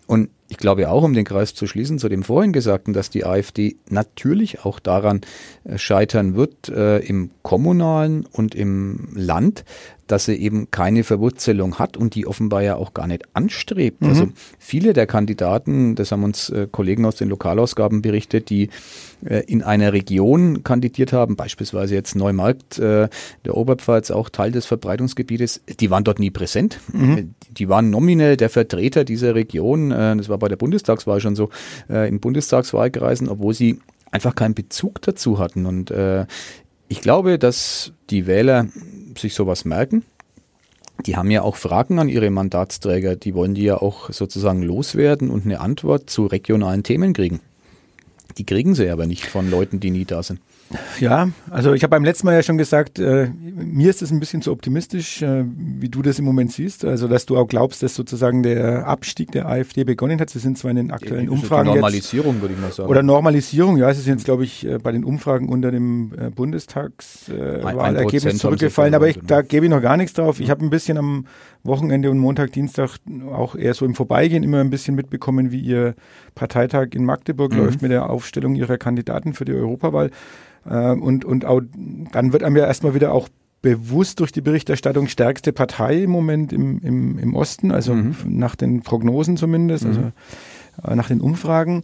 Und 0.07 0.29
ich 0.47 0.57
glaube 0.57 0.89
auch, 0.89 1.03
um 1.03 1.13
den 1.13 1.25
Kreis 1.25 1.53
zu 1.53 1.67
schließen, 1.67 1.99
zu 1.99 2.09
dem 2.09 2.23
vorhin 2.23 2.51
Gesagten, 2.51 2.93
dass 2.93 3.11
die 3.11 3.23
AfD 3.23 3.75
natürlich 3.89 4.65
auch 4.65 4.79
daran 4.79 5.21
äh, 5.63 5.77
scheitern 5.77 6.35
wird, 6.35 6.69
äh, 6.69 6.97
im 6.99 7.29
kommunalen 7.43 8.25
und 8.25 8.55
im 8.55 9.09
Land, 9.13 9.63
dass 10.09 10.25
sie 10.25 10.33
eben 10.33 10.71
keine 10.71 11.03
Verwurzelung 11.03 11.77
hat 11.77 11.95
und 11.95 12.15
die 12.15 12.25
offenbar 12.25 12.63
ja 12.63 12.75
auch 12.75 12.95
gar 12.95 13.05
nicht 13.05 13.23
anstrebt. 13.33 14.01
Mhm. 14.01 14.09
Also 14.09 14.27
viele 14.57 14.93
der 14.93 15.05
Kandidaten, 15.05 15.93
das 15.93 16.11
haben 16.11 16.23
uns 16.23 16.49
äh, 16.49 16.67
Kollegen 16.69 17.05
aus 17.05 17.15
den 17.15 17.29
Lokalausgaben 17.29 18.01
berichtet, 18.01 18.49
die 18.49 18.69
äh, 19.23 19.43
in 19.45 19.61
einer 19.61 19.93
Region 19.93 20.63
kandidiert 20.63 21.13
haben, 21.13 21.35
beispielsweise 21.35 21.93
jetzt 21.93 22.15
Neumarkt, 22.15 22.79
äh, 22.79 23.07
der 23.45 23.55
Oberpfalz, 23.55 24.09
auch 24.09 24.29
Teil 24.29 24.51
des 24.51 24.65
Verbreitungsgebietes, 24.65 25.61
die 25.79 25.91
waren 25.91 26.03
dort 26.03 26.17
nie 26.17 26.31
präsent. 26.31 26.79
Mhm. 26.91 27.35
Die 27.51 27.69
waren 27.69 27.91
nominell 27.91 28.35
der 28.35 28.49
Vertreter 28.49 29.03
dieser 29.03 29.35
Region, 29.35 29.89
das 29.89 30.27
war 30.27 30.39
bei 30.39 30.47
der 30.47 30.55
Bundestagswahl 30.55 31.19
schon 31.19 31.35
so, 31.35 31.49
in 31.87 32.19
Bundestagswahlkreisen, 32.19 33.29
obwohl 33.29 33.53
sie 33.53 33.79
einfach 34.11 34.35
keinen 34.35 34.53
Bezug 34.53 35.01
dazu 35.01 35.39
hatten. 35.39 35.65
Und 35.65 35.93
ich 36.87 37.01
glaube, 37.01 37.39
dass 37.39 37.91
die 38.09 38.27
Wähler 38.27 38.67
sich 39.17 39.33
sowas 39.33 39.65
merken. 39.65 40.03
Die 41.05 41.15
haben 41.15 41.31
ja 41.31 41.43
auch 41.43 41.55
Fragen 41.55 41.99
an 41.99 42.09
ihre 42.09 42.29
Mandatsträger, 42.29 43.15
die 43.15 43.33
wollen 43.33 43.55
die 43.55 43.63
ja 43.63 43.77
auch 43.77 44.11
sozusagen 44.11 44.61
loswerden 44.61 45.29
und 45.29 45.45
eine 45.45 45.61
Antwort 45.61 46.09
zu 46.09 46.25
regionalen 46.25 46.83
Themen 46.83 47.13
kriegen. 47.13 47.39
Die 48.37 48.45
kriegen 48.45 48.75
sie 48.75 48.89
aber 48.89 49.05
nicht 49.05 49.25
von 49.25 49.49
Leuten, 49.49 49.79
die 49.79 49.91
nie 49.91 50.05
da 50.05 50.23
sind. 50.23 50.39
Ja, 50.99 51.29
also 51.49 51.73
ich 51.73 51.83
habe 51.83 51.91
beim 51.91 52.03
letzten 52.03 52.27
Mal 52.27 52.35
ja 52.35 52.43
schon 52.43 52.57
gesagt, 52.57 52.99
äh, 52.99 53.29
mir 53.29 53.89
ist 53.89 54.01
es 54.01 54.11
ein 54.11 54.19
bisschen 54.19 54.41
zu 54.41 54.51
optimistisch, 54.51 55.21
äh, 55.21 55.43
wie 55.45 55.89
du 55.89 56.01
das 56.01 56.19
im 56.19 56.25
Moment 56.25 56.51
siehst. 56.51 56.85
Also 56.85 57.07
dass 57.07 57.25
du 57.25 57.37
auch 57.37 57.47
glaubst, 57.47 57.81
dass 57.81 57.95
sozusagen 57.95 58.43
der 58.43 58.87
Abstieg 58.87 59.31
der 59.31 59.47
AfD 59.47 59.83
begonnen 59.83 60.19
hat. 60.19 60.29
Sie 60.29 60.39
sind 60.39 60.57
zwar 60.57 60.71
in 60.71 60.77
den 60.77 60.91
aktuellen 60.91 61.25
ja, 61.25 61.31
Umfragen 61.31 61.69
Normalisierung 61.69 62.33
jetzt, 62.33 62.41
würde 62.41 62.53
ich 62.53 62.61
mal 62.61 62.71
sagen. 62.71 62.89
Oder 62.89 63.01
Normalisierung, 63.01 63.77
ja, 63.77 63.89
es 63.89 63.97
ist 63.97 64.07
jetzt 64.07 64.25
glaube 64.25 64.43
ich 64.43 64.65
äh, 64.65 64.77
bei 64.77 64.91
den 64.91 65.03
Umfragen 65.03 65.49
unter 65.49 65.71
dem 65.71 66.11
äh, 66.17 66.29
Bundestagswahlergebnis 66.29 68.35
äh, 68.35 68.37
zurückgefallen, 68.37 68.93
aber 68.93 69.07
ich, 69.07 69.19
da 69.25 69.41
gebe 69.41 69.65
ich 69.65 69.71
noch 69.71 69.81
gar 69.81 69.97
nichts 69.97 70.13
drauf. 70.13 70.39
Ich 70.39 70.51
habe 70.51 70.63
ein 70.63 70.69
bisschen 70.69 70.97
am 70.97 71.25
Wochenende 71.63 72.09
und 72.09 72.19
Montag, 72.19 72.53
Dienstag 72.53 72.97
auch 73.31 73.55
eher 73.55 73.73
so 73.73 73.85
im 73.85 73.95
Vorbeigehen 73.95 74.43
immer 74.43 74.59
ein 74.59 74.69
bisschen 74.69 74.95
mitbekommen, 74.95 75.51
wie 75.51 75.59
ihr 75.59 75.95
Parteitag 76.35 76.89
in 76.93 77.03
Magdeburg 77.03 77.51
mhm. 77.51 77.57
läuft 77.59 77.81
mit 77.81 77.91
der 77.91 78.09
Aufstellung 78.09 78.55
ihrer 78.55 78.77
Kandidaten 78.77 79.33
für 79.33 79.45
die 79.45 79.53
Europawahl. 79.53 80.11
Äh, 80.65 80.91
und, 80.91 81.25
und 81.25 81.45
auch, 81.45 81.61
dann 82.11 82.33
wird 82.33 82.43
einem 82.43 82.55
ja 82.55 82.65
erstmal 82.65 82.93
wieder 82.93 83.13
auch 83.13 83.27
bewusst 83.61 84.21
durch 84.21 84.31
die 84.31 84.39
Berichterstattung 84.39 85.07
stärkste 85.07 85.51
Partei 85.51 86.03
im 86.03 86.11
Moment 86.11 86.53
im, 86.53 86.79
im, 86.79 87.19
im 87.19 87.35
Osten, 87.35 87.71
also 87.71 87.93
mhm. 87.93 88.15
nach 88.25 88.55
den 88.55 88.81
Prognosen 88.81 89.35
zumindest, 89.35 89.85
also 89.85 89.99
mhm. 89.99 90.11
äh, 90.81 90.95
nach 90.95 91.09
den 91.09 91.19
Umfragen. 91.19 91.83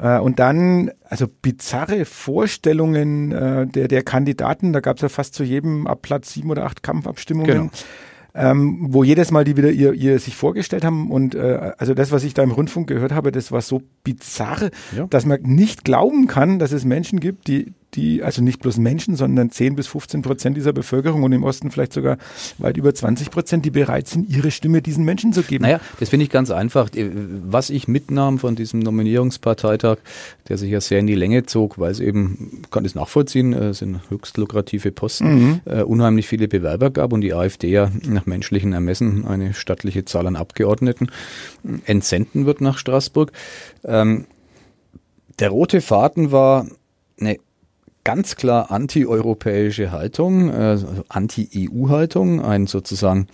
Äh, 0.00 0.20
und 0.20 0.38
dann, 0.38 0.92
also 1.02 1.26
bizarre 1.26 2.04
Vorstellungen 2.04 3.32
äh, 3.32 3.66
der, 3.66 3.88
der 3.88 4.04
Kandidaten, 4.04 4.72
da 4.72 4.78
gab 4.78 4.98
es 4.98 5.02
ja 5.02 5.08
fast 5.08 5.34
zu 5.34 5.42
jedem 5.42 5.88
ab 5.88 6.02
Platz 6.02 6.32
sieben 6.32 6.50
oder 6.50 6.64
acht 6.64 6.84
Kampfabstimmungen. 6.84 7.52
Genau 7.52 7.70
ähm, 8.36 8.86
wo 8.90 9.02
jedes 9.02 9.30
Mal 9.30 9.44
die 9.44 9.56
wieder 9.56 9.70
ihr, 9.70 9.92
ihr 9.92 10.18
sich 10.18 10.36
vorgestellt 10.36 10.84
haben. 10.84 11.10
Und 11.10 11.34
äh, 11.34 11.72
also 11.78 11.94
das, 11.94 12.12
was 12.12 12.24
ich 12.24 12.34
da 12.34 12.42
im 12.42 12.50
Rundfunk 12.50 12.86
gehört 12.86 13.12
habe, 13.12 13.32
das 13.32 13.50
war 13.50 13.62
so 13.62 13.82
bizarr, 14.04 14.70
ja. 14.96 15.06
dass 15.08 15.26
man 15.26 15.40
nicht 15.42 15.84
glauben 15.84 16.26
kann, 16.26 16.58
dass 16.58 16.72
es 16.72 16.84
Menschen 16.84 17.20
gibt, 17.20 17.48
die 17.48 17.72
die, 17.96 18.22
also 18.22 18.42
nicht 18.42 18.60
bloß 18.60 18.76
Menschen, 18.76 19.16
sondern 19.16 19.50
10 19.50 19.74
bis 19.74 19.86
15 19.88 20.22
Prozent 20.22 20.56
dieser 20.56 20.72
Bevölkerung 20.72 21.22
und 21.22 21.32
im 21.32 21.42
Osten 21.42 21.70
vielleicht 21.70 21.92
sogar 21.92 22.18
weit 22.58 22.76
über 22.76 22.94
20 22.94 23.30
Prozent, 23.30 23.64
die 23.64 23.70
bereit 23.70 24.06
sind, 24.06 24.28
ihre 24.28 24.50
Stimme 24.50 24.82
diesen 24.82 25.04
Menschen 25.04 25.32
zu 25.32 25.42
geben. 25.42 25.62
Naja, 25.62 25.80
das 25.98 26.10
finde 26.10 26.24
ich 26.24 26.30
ganz 26.30 26.50
einfach. 26.50 26.90
Was 26.94 27.70
ich 27.70 27.88
mitnahm 27.88 28.38
von 28.38 28.54
diesem 28.54 28.80
Nominierungsparteitag, 28.80 29.98
der 30.48 30.58
sich 30.58 30.70
ja 30.70 30.80
sehr 30.80 31.00
in 31.00 31.06
die 31.06 31.14
Länge 31.14 31.46
zog, 31.46 31.78
weil 31.78 31.90
es 31.90 32.00
eben, 32.00 32.62
kann 32.70 32.84
es 32.84 32.94
nachvollziehen, 32.94 33.52
es 33.52 33.78
äh, 33.82 33.86
sind 33.86 34.00
höchst 34.10 34.36
lukrative 34.36 34.92
Posten, 34.92 35.34
mhm. 35.34 35.60
äh, 35.64 35.82
unheimlich 35.82 36.28
viele 36.28 36.48
Bewerber 36.48 36.90
gab 36.90 37.12
und 37.12 37.22
die 37.22 37.34
AfD 37.34 37.68
ja 37.68 37.90
nach 38.06 38.26
menschlichen 38.26 38.72
Ermessen 38.72 39.26
eine 39.26 39.54
stattliche 39.54 40.04
Zahl 40.04 40.26
an 40.26 40.36
Abgeordneten 40.36 41.10
entsenden 41.86 42.46
wird 42.46 42.60
nach 42.60 42.78
Straßburg. 42.78 43.32
Ähm, 43.84 44.26
der 45.38 45.50
rote 45.50 45.80
Faden 45.80 46.32
war 46.32 46.66
ganz 48.06 48.36
klar 48.36 48.70
anti-europäische 48.70 49.90
Haltung, 49.90 50.48
äh, 50.48 50.78
anti-EU-Haltung, 51.08 52.40
ein 52.40 52.68
sozusagen 52.68 53.26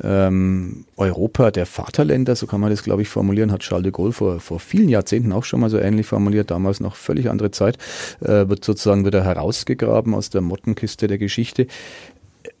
ähm, 0.00 0.84
Europa 0.96 1.50
der 1.50 1.66
Vaterländer, 1.66 2.36
so 2.36 2.46
kann 2.46 2.60
man 2.60 2.70
das, 2.70 2.84
glaube 2.84 3.02
ich, 3.02 3.08
formulieren, 3.08 3.50
hat 3.50 3.62
Charles 3.62 3.82
de 3.82 3.90
Gaulle 3.90 4.12
vor, 4.12 4.38
vor 4.38 4.60
vielen 4.60 4.88
Jahrzehnten 4.88 5.32
auch 5.32 5.42
schon 5.42 5.58
mal 5.58 5.70
so 5.70 5.78
ähnlich 5.78 6.06
formuliert, 6.06 6.52
damals 6.52 6.78
noch 6.78 6.94
völlig 6.94 7.28
andere 7.28 7.50
Zeit, 7.50 7.78
äh, 8.20 8.48
wird 8.48 8.64
sozusagen 8.64 9.04
wieder 9.04 9.24
herausgegraben 9.24 10.14
aus 10.14 10.30
der 10.30 10.40
Mottenkiste 10.40 11.08
der 11.08 11.18
Geschichte. 11.18 11.66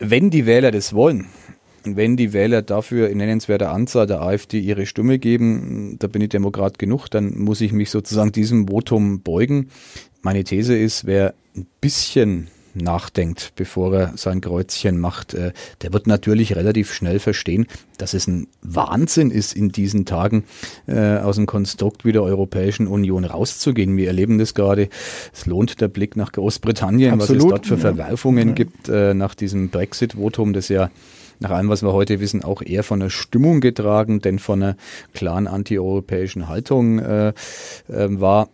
Wenn 0.00 0.30
die 0.30 0.46
Wähler 0.46 0.72
das 0.72 0.94
wollen, 0.94 1.26
und 1.86 1.96
wenn 1.96 2.16
die 2.16 2.32
Wähler 2.32 2.62
dafür 2.62 3.08
in 3.08 3.18
nennenswerter 3.18 3.70
Anzahl 3.70 4.08
der 4.08 4.20
AfD 4.20 4.58
ihre 4.58 4.86
Stimme 4.86 5.20
geben, 5.20 5.96
da 6.00 6.08
bin 6.08 6.20
ich 6.20 6.30
Demokrat 6.30 6.80
genug, 6.80 7.08
dann 7.08 7.38
muss 7.38 7.60
ich 7.60 7.72
mich 7.72 7.90
sozusagen 7.90 8.32
diesem 8.32 8.66
Votum 8.66 9.20
beugen. 9.20 9.70
Meine 10.26 10.42
These 10.42 10.76
ist, 10.76 11.06
wer 11.06 11.34
ein 11.56 11.68
bisschen 11.80 12.48
nachdenkt, 12.74 13.52
bevor 13.54 13.94
er 13.94 14.12
sein 14.16 14.40
Kreuzchen 14.40 14.98
macht, 14.98 15.34
äh, 15.34 15.52
der 15.82 15.92
wird 15.92 16.08
natürlich 16.08 16.56
relativ 16.56 16.92
schnell 16.92 17.20
verstehen, 17.20 17.68
dass 17.96 18.12
es 18.12 18.26
ein 18.26 18.48
Wahnsinn 18.60 19.30
ist, 19.30 19.54
in 19.54 19.68
diesen 19.68 20.04
Tagen 20.04 20.42
äh, 20.88 21.18
aus 21.18 21.36
dem 21.36 21.46
Konstrukt 21.46 22.04
wie 22.04 22.10
der 22.10 22.24
Europäischen 22.24 22.88
Union 22.88 23.24
rauszugehen. 23.24 23.96
Wir 23.96 24.08
erleben 24.08 24.38
das 24.38 24.54
gerade. 24.54 24.88
Es 25.32 25.46
lohnt 25.46 25.80
der 25.80 25.86
Blick 25.86 26.16
nach 26.16 26.32
Großbritannien, 26.32 27.12
Absolut, 27.12 27.42
was 27.42 27.44
es 27.44 27.50
dort 27.50 27.66
für 27.66 27.78
Verwerfungen 27.78 28.48
ja. 28.48 28.54
gibt 28.54 28.88
äh, 28.88 29.14
nach 29.14 29.36
diesem 29.36 29.68
Brexit-Votum, 29.68 30.54
das 30.54 30.68
ja 30.68 30.90
nach 31.38 31.52
allem, 31.52 31.68
was 31.68 31.84
wir 31.84 31.92
heute 31.92 32.18
wissen, 32.18 32.42
auch 32.42 32.62
eher 32.62 32.82
von 32.82 32.98
der 32.98 33.10
Stimmung 33.10 33.60
getragen, 33.60 34.18
denn 34.18 34.40
von 34.40 34.60
einer 34.60 34.76
klaren 35.14 35.46
antieuropäischen 35.46 36.48
Haltung 36.48 36.98
äh, 36.98 37.32
war. 37.86 38.48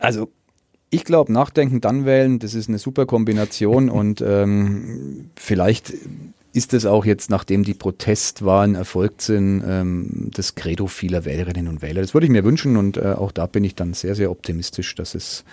Also 0.00 0.28
ich 0.92 1.04
glaube, 1.04 1.32
nachdenken, 1.32 1.80
dann 1.80 2.04
wählen, 2.04 2.38
das 2.38 2.54
ist 2.54 2.68
eine 2.68 2.78
super 2.78 3.06
Kombination 3.06 3.88
und 4.00 4.22
ähm, 4.24 5.30
vielleicht 5.36 5.94
ist 6.52 6.74
es 6.74 6.84
auch 6.84 7.06
jetzt, 7.06 7.30
nachdem 7.30 7.64
die 7.64 7.72
Protestwahlen 7.72 8.74
erfolgt 8.74 9.22
sind, 9.22 9.64
ähm, 9.66 10.30
das 10.34 10.54
Credo 10.54 10.86
vieler 10.86 11.24
Wählerinnen 11.24 11.66
und 11.66 11.80
Wähler. 11.80 12.02
Das 12.02 12.12
würde 12.12 12.26
ich 12.26 12.32
mir 12.32 12.44
wünschen 12.44 12.76
und 12.76 12.98
äh, 12.98 13.14
auch 13.16 13.32
da 13.32 13.46
bin 13.46 13.64
ich 13.64 13.74
dann 13.74 13.94
sehr, 13.94 14.14
sehr 14.14 14.30
optimistisch, 14.30 14.94
dass 14.94 15.14
es 15.14 15.44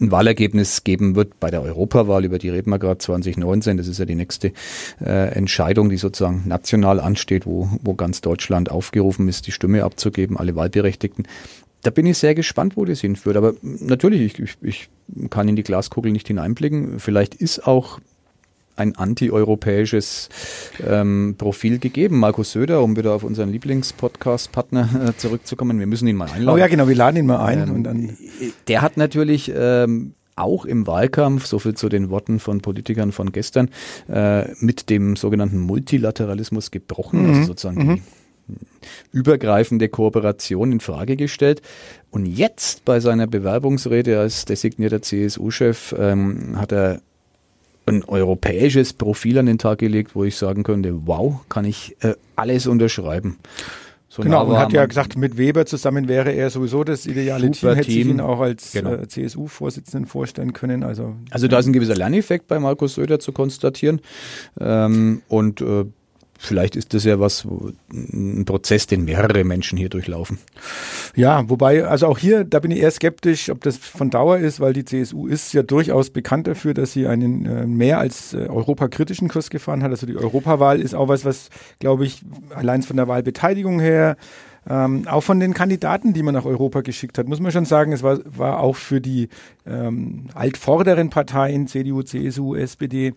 ein 0.00 0.10
Wahlergebnis 0.10 0.82
geben 0.82 1.14
wird 1.14 1.38
bei 1.38 1.50
der 1.50 1.62
Europawahl, 1.62 2.24
über 2.24 2.38
die 2.38 2.48
reden 2.48 2.70
wir 2.70 2.78
gerade 2.78 2.98
2019. 2.98 3.76
Das 3.76 3.86
ist 3.86 3.98
ja 3.98 4.06
die 4.06 4.14
nächste 4.14 4.52
äh, 5.00 5.28
Entscheidung, 5.34 5.88
die 5.88 5.98
sozusagen 5.98 6.42
national 6.46 7.00
ansteht, 7.00 7.46
wo, 7.46 7.68
wo 7.82 7.94
ganz 7.94 8.20
Deutschland 8.20 8.70
aufgerufen 8.70 9.28
ist, 9.28 9.46
die 9.46 9.52
Stimme 9.52 9.84
abzugeben, 9.84 10.36
alle 10.36 10.56
Wahlberechtigten. 10.56 11.28
Da 11.84 11.90
bin 11.90 12.06
ich 12.06 12.18
sehr 12.18 12.34
gespannt, 12.34 12.76
wo 12.76 12.84
das 12.84 13.00
hinführt. 13.00 13.36
Aber 13.36 13.54
natürlich, 13.62 14.22
ich, 14.22 14.40
ich, 14.40 14.56
ich 14.62 14.88
kann 15.30 15.46
in 15.46 15.54
die 15.54 15.62
Glaskugel 15.62 16.10
nicht 16.10 16.26
hineinblicken. 16.26 16.98
Vielleicht 16.98 17.34
ist 17.34 17.66
auch 17.66 18.00
ein 18.76 18.96
antieuropäisches 18.96 20.28
ähm, 20.84 21.36
Profil 21.38 21.78
gegeben. 21.78 22.18
Markus 22.18 22.52
Söder, 22.52 22.82
um 22.82 22.96
wieder 22.96 23.12
auf 23.12 23.22
unseren 23.22 23.50
Lieblingspodcast-Partner 23.50 25.08
äh, 25.08 25.16
zurückzukommen, 25.16 25.78
wir 25.78 25.86
müssen 25.86 26.08
ihn 26.08 26.16
mal 26.16 26.30
einladen. 26.30 26.58
Oh 26.58 26.58
ja, 26.58 26.66
genau, 26.66 26.88
wir 26.88 26.96
laden 26.96 27.18
ihn 27.18 27.26
mal 27.26 27.44
ein. 27.44 27.62
Ähm, 27.62 27.74
und 27.74 27.84
dann 27.84 28.16
der 28.66 28.82
hat 28.82 28.96
natürlich 28.96 29.52
ähm, 29.54 30.14
auch 30.36 30.64
im 30.64 30.86
Wahlkampf, 30.86 31.46
so 31.46 31.58
viel 31.58 31.74
zu 31.74 31.88
den 31.88 32.10
Worten 32.10 32.40
von 32.40 32.60
Politikern 32.60 33.12
von 33.12 33.30
gestern, 33.30 33.70
äh, 34.08 34.52
mit 34.58 34.90
dem 34.90 35.16
sogenannten 35.16 35.60
Multilateralismus 35.60 36.70
gebrochen, 36.70 37.20
also 37.20 37.30
mhm. 37.30 37.36
also 37.36 37.46
sozusagen 37.48 37.86
mhm. 37.86 37.94
die 37.96 38.02
übergreifende 39.12 39.88
Kooperation 39.88 40.72
in 40.72 40.80
Frage 40.80 41.16
gestellt. 41.16 41.62
Und 42.10 42.26
jetzt 42.26 42.84
bei 42.84 43.00
seiner 43.00 43.26
Bewerbungsrede 43.26 44.18
als 44.18 44.44
designierter 44.44 45.02
CSU-Chef 45.02 45.94
ähm, 45.98 46.58
hat 46.58 46.72
er 46.72 47.00
ein 47.86 48.04
europäisches 48.04 48.92
Profil 48.92 49.38
an 49.38 49.46
den 49.46 49.58
Tag 49.58 49.78
gelegt, 49.78 50.14
wo 50.14 50.24
ich 50.24 50.36
sagen 50.36 50.62
könnte, 50.62 51.06
wow, 51.06 51.40
kann 51.48 51.64
ich 51.64 51.96
äh, 52.00 52.14
alles 52.36 52.66
unterschreiben. 52.66 53.38
So 54.14 54.22
genau, 54.22 54.46
und 54.46 54.56
hat 54.56 54.72
ja 54.72 54.86
gesagt, 54.86 55.16
mit 55.16 55.38
Weber 55.38 55.66
zusammen 55.66 56.06
wäre 56.06 56.30
er 56.30 56.48
sowieso 56.48 56.84
das 56.84 57.04
ideale 57.04 57.50
Team, 57.50 57.74
hätte 57.74 57.90
sich 57.90 58.06
ihn 58.06 58.20
auch 58.20 58.38
als 58.38 58.70
genau. 58.70 58.94
äh, 58.94 59.08
CSU-Vorsitzenden 59.08 60.06
vorstellen 60.06 60.52
können. 60.52 60.84
Also, 60.84 61.16
also 61.30 61.48
da 61.48 61.58
ist 61.58 61.66
ein 61.66 61.72
gewisser 61.72 61.96
Lerneffekt 61.96 62.46
bei 62.46 62.60
Markus 62.60 62.94
Söder 62.94 63.18
zu 63.18 63.32
konstatieren. 63.32 64.00
Ähm, 64.60 65.22
und 65.26 65.60
äh, 65.62 65.86
vielleicht 66.44 66.76
ist 66.76 66.94
das 66.94 67.04
ja 67.04 67.20
was, 67.20 67.46
ein 67.92 68.44
Prozess, 68.44 68.86
den 68.86 69.04
mehrere 69.04 69.44
Menschen 69.44 69.78
hier 69.78 69.88
durchlaufen. 69.88 70.38
Ja, 71.16 71.48
wobei, 71.48 71.84
also 71.84 72.06
auch 72.06 72.18
hier, 72.18 72.44
da 72.44 72.60
bin 72.60 72.70
ich 72.70 72.80
eher 72.80 72.90
skeptisch, 72.90 73.50
ob 73.50 73.62
das 73.62 73.76
von 73.76 74.10
Dauer 74.10 74.38
ist, 74.38 74.60
weil 74.60 74.72
die 74.72 74.84
CSU 74.84 75.26
ist 75.26 75.52
ja 75.52 75.62
durchaus 75.62 76.10
bekannt 76.10 76.46
dafür, 76.46 76.74
dass 76.74 76.92
sie 76.92 77.06
einen 77.06 77.46
äh, 77.46 77.66
mehr 77.66 77.98
als 77.98 78.34
äh, 78.34 78.46
europakritischen 78.48 79.28
Kurs 79.28 79.50
gefahren 79.50 79.82
hat. 79.82 79.90
Also 79.90 80.06
die 80.06 80.16
Europawahl 80.16 80.80
ist 80.80 80.94
auch 80.94 81.08
was, 81.08 81.24
was, 81.24 81.50
glaube 81.78 82.04
ich, 82.04 82.22
allein 82.54 82.82
von 82.82 82.96
der 82.96 83.08
Wahlbeteiligung 83.08 83.80
her 83.80 84.16
ähm, 84.68 85.06
auch 85.06 85.22
von 85.22 85.40
den 85.40 85.52
Kandidaten, 85.52 86.12
die 86.12 86.22
man 86.22 86.34
nach 86.34 86.46
Europa 86.46 86.80
geschickt 86.80 87.18
hat, 87.18 87.28
muss 87.28 87.40
man 87.40 87.52
schon 87.52 87.64
sagen, 87.66 87.92
es 87.92 88.02
war, 88.02 88.20
war 88.24 88.60
auch 88.60 88.76
für 88.76 89.00
die 89.00 89.28
ähm, 89.66 90.28
altvorderen 90.34 91.10
Parteien, 91.10 91.66
CDU, 91.66 92.02
CSU, 92.02 92.54
SPD, 92.54 93.14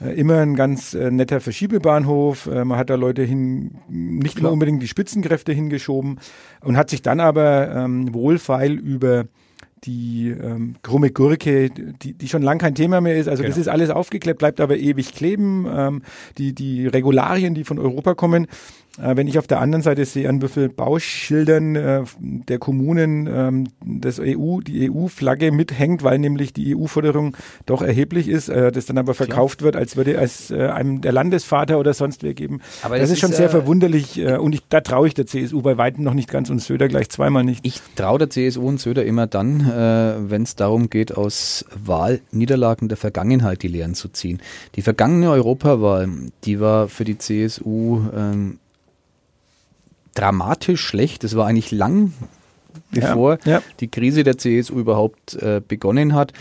äh, 0.00 0.18
immer 0.18 0.38
ein 0.38 0.56
ganz 0.56 0.94
äh, 0.94 1.10
netter 1.10 1.40
Verschiebebahnhof. 1.40 2.46
Äh, 2.46 2.64
man 2.64 2.78
hat 2.78 2.90
da 2.90 2.96
Leute 2.96 3.22
hin, 3.22 3.78
nicht 3.88 4.38
immer 4.38 4.52
unbedingt 4.52 4.82
die 4.82 4.88
Spitzenkräfte 4.88 5.52
hingeschoben 5.52 6.18
und 6.62 6.76
hat 6.76 6.90
sich 6.90 7.02
dann 7.02 7.20
aber 7.20 7.74
ähm, 7.74 8.12
wohlfeil 8.12 8.72
über 8.72 9.26
die 9.84 10.30
ähm, 10.30 10.76
krumme 10.82 11.10
Gurke, 11.10 11.70
die, 11.70 12.14
die 12.14 12.28
schon 12.28 12.42
lang 12.42 12.58
kein 12.58 12.74
Thema 12.74 13.00
mehr 13.00 13.16
ist. 13.16 13.28
Also 13.28 13.42
genau. 13.42 13.50
das 13.50 13.58
ist 13.58 13.68
alles 13.68 13.90
aufgeklebt, 13.90 14.38
bleibt 14.38 14.60
aber 14.60 14.76
ewig 14.76 15.14
kleben. 15.14 15.66
Ähm, 15.70 16.02
die, 16.36 16.54
die 16.54 16.86
Regularien, 16.86 17.54
die 17.54 17.64
von 17.64 17.78
Europa 17.78 18.14
kommen, 18.14 18.46
wenn 19.00 19.28
ich 19.28 19.38
auf 19.38 19.46
der 19.46 19.60
anderen 19.60 19.82
Seite 19.82 20.04
sehe, 20.04 20.28
an 20.28 20.42
wie 20.42 20.48
vielen 20.48 20.74
Bauschildern 20.74 21.76
äh, 21.76 22.02
der 22.20 22.58
Kommunen 22.58 23.26
ähm, 23.26 23.68
das 23.84 24.18
EU, 24.18 24.60
die 24.60 24.90
EU-Flagge 24.90 25.52
mithängt, 25.52 26.02
weil 26.02 26.18
nämlich 26.18 26.52
die 26.52 26.76
EU-Forderung 26.76 27.36
doch 27.66 27.82
erheblich 27.82 28.28
ist, 28.28 28.48
äh, 28.48 28.72
das 28.72 28.86
dann 28.86 28.98
aber 28.98 29.14
verkauft 29.14 29.58
Klar. 29.58 29.66
wird, 29.66 29.76
als 29.76 29.96
würde 29.96 30.14
es 30.14 30.50
äh, 30.50 30.66
einem 30.66 31.00
der 31.00 31.12
Landesvater 31.12 31.78
oder 31.78 31.94
sonst 31.94 32.22
wer 32.22 32.34
geben. 32.34 32.60
Aber 32.82 32.98
das, 32.98 33.08
das 33.08 33.12
ist 33.12 33.20
schon 33.20 33.32
sehr 33.32 33.50
verwunderlich 33.50 34.18
äh, 34.18 34.36
und 34.36 34.54
ich, 34.54 34.62
da 34.68 34.80
traue 34.80 35.06
ich 35.06 35.14
der 35.14 35.26
CSU 35.26 35.62
bei 35.62 35.78
weitem 35.78 36.04
noch 36.04 36.14
nicht 36.14 36.28
ganz 36.28 36.50
und 36.50 36.60
Söder 36.60 36.88
gleich 36.88 37.08
zweimal 37.08 37.44
nicht. 37.44 37.64
Ich 37.64 37.80
traue 37.94 38.18
der 38.18 38.30
CSU 38.30 38.66
und 38.66 38.80
Söder 38.80 39.04
immer 39.04 39.26
dann, 39.26 39.60
äh, 39.60 40.30
wenn 40.30 40.42
es 40.42 40.56
darum 40.56 40.90
geht, 40.90 41.16
aus 41.16 41.64
Wahlniederlagen 41.84 42.88
der 42.88 42.96
Vergangenheit 42.96 43.62
die 43.62 43.68
Lehren 43.68 43.94
zu 43.94 44.08
ziehen. 44.08 44.40
Die 44.74 44.82
vergangene 44.82 45.30
Europawahl, 45.30 46.08
die 46.44 46.60
war 46.60 46.88
für 46.88 47.04
die 47.04 47.18
CSU 47.18 48.00
ähm, 48.16 48.58
dramatisch 50.14 50.80
schlecht. 50.80 51.24
Es 51.24 51.36
war 51.36 51.46
eigentlich 51.46 51.70
lang 51.70 52.12
bevor 52.90 53.38
ja, 53.44 53.52
ja. 53.52 53.62
die 53.80 53.88
Krise 53.88 54.24
der 54.24 54.38
CSU 54.38 54.78
überhaupt 54.78 55.34
äh, 55.34 55.60
begonnen 55.66 56.14
hat, 56.14 56.32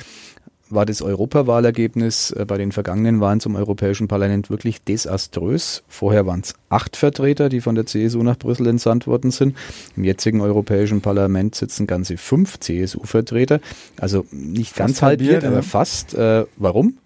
war 0.69 0.85
das 0.85 1.01
Europawahlergebnis 1.01 2.31
äh, 2.31 2.45
bei 2.45 2.57
den 2.57 2.71
vergangenen 2.71 3.21
Wahlen 3.21 3.39
zum 3.39 3.55
Europäischen 3.55 4.07
Parlament 4.07 4.49
wirklich 4.49 4.83
desaströs. 4.83 5.83
Vorher 5.87 6.25
waren 6.25 6.41
es 6.41 6.55
acht 6.69 6.97
Vertreter, 6.97 7.47
die 7.49 7.61
von 7.61 7.75
der 7.75 7.85
CSU 7.85 8.21
nach 8.21 8.37
Brüssel 8.37 8.67
entsandt 8.67 9.07
worden 9.07 9.31
sind. 9.31 9.55
Im 9.95 10.03
jetzigen 10.03 10.41
Europäischen 10.41 11.01
Parlament 11.01 11.55
sitzen 11.55 11.87
ganze 11.87 12.17
fünf 12.17 12.59
CSU-Vertreter. 12.59 13.61
Also 13.99 14.25
nicht 14.31 14.71
fast 14.71 14.77
ganz 14.77 15.01
halbiert, 15.01 15.45
aber 15.45 15.57
ja. 15.57 15.61
fast. 15.61 16.13
Äh, 16.13 16.45
warum? 16.57 16.97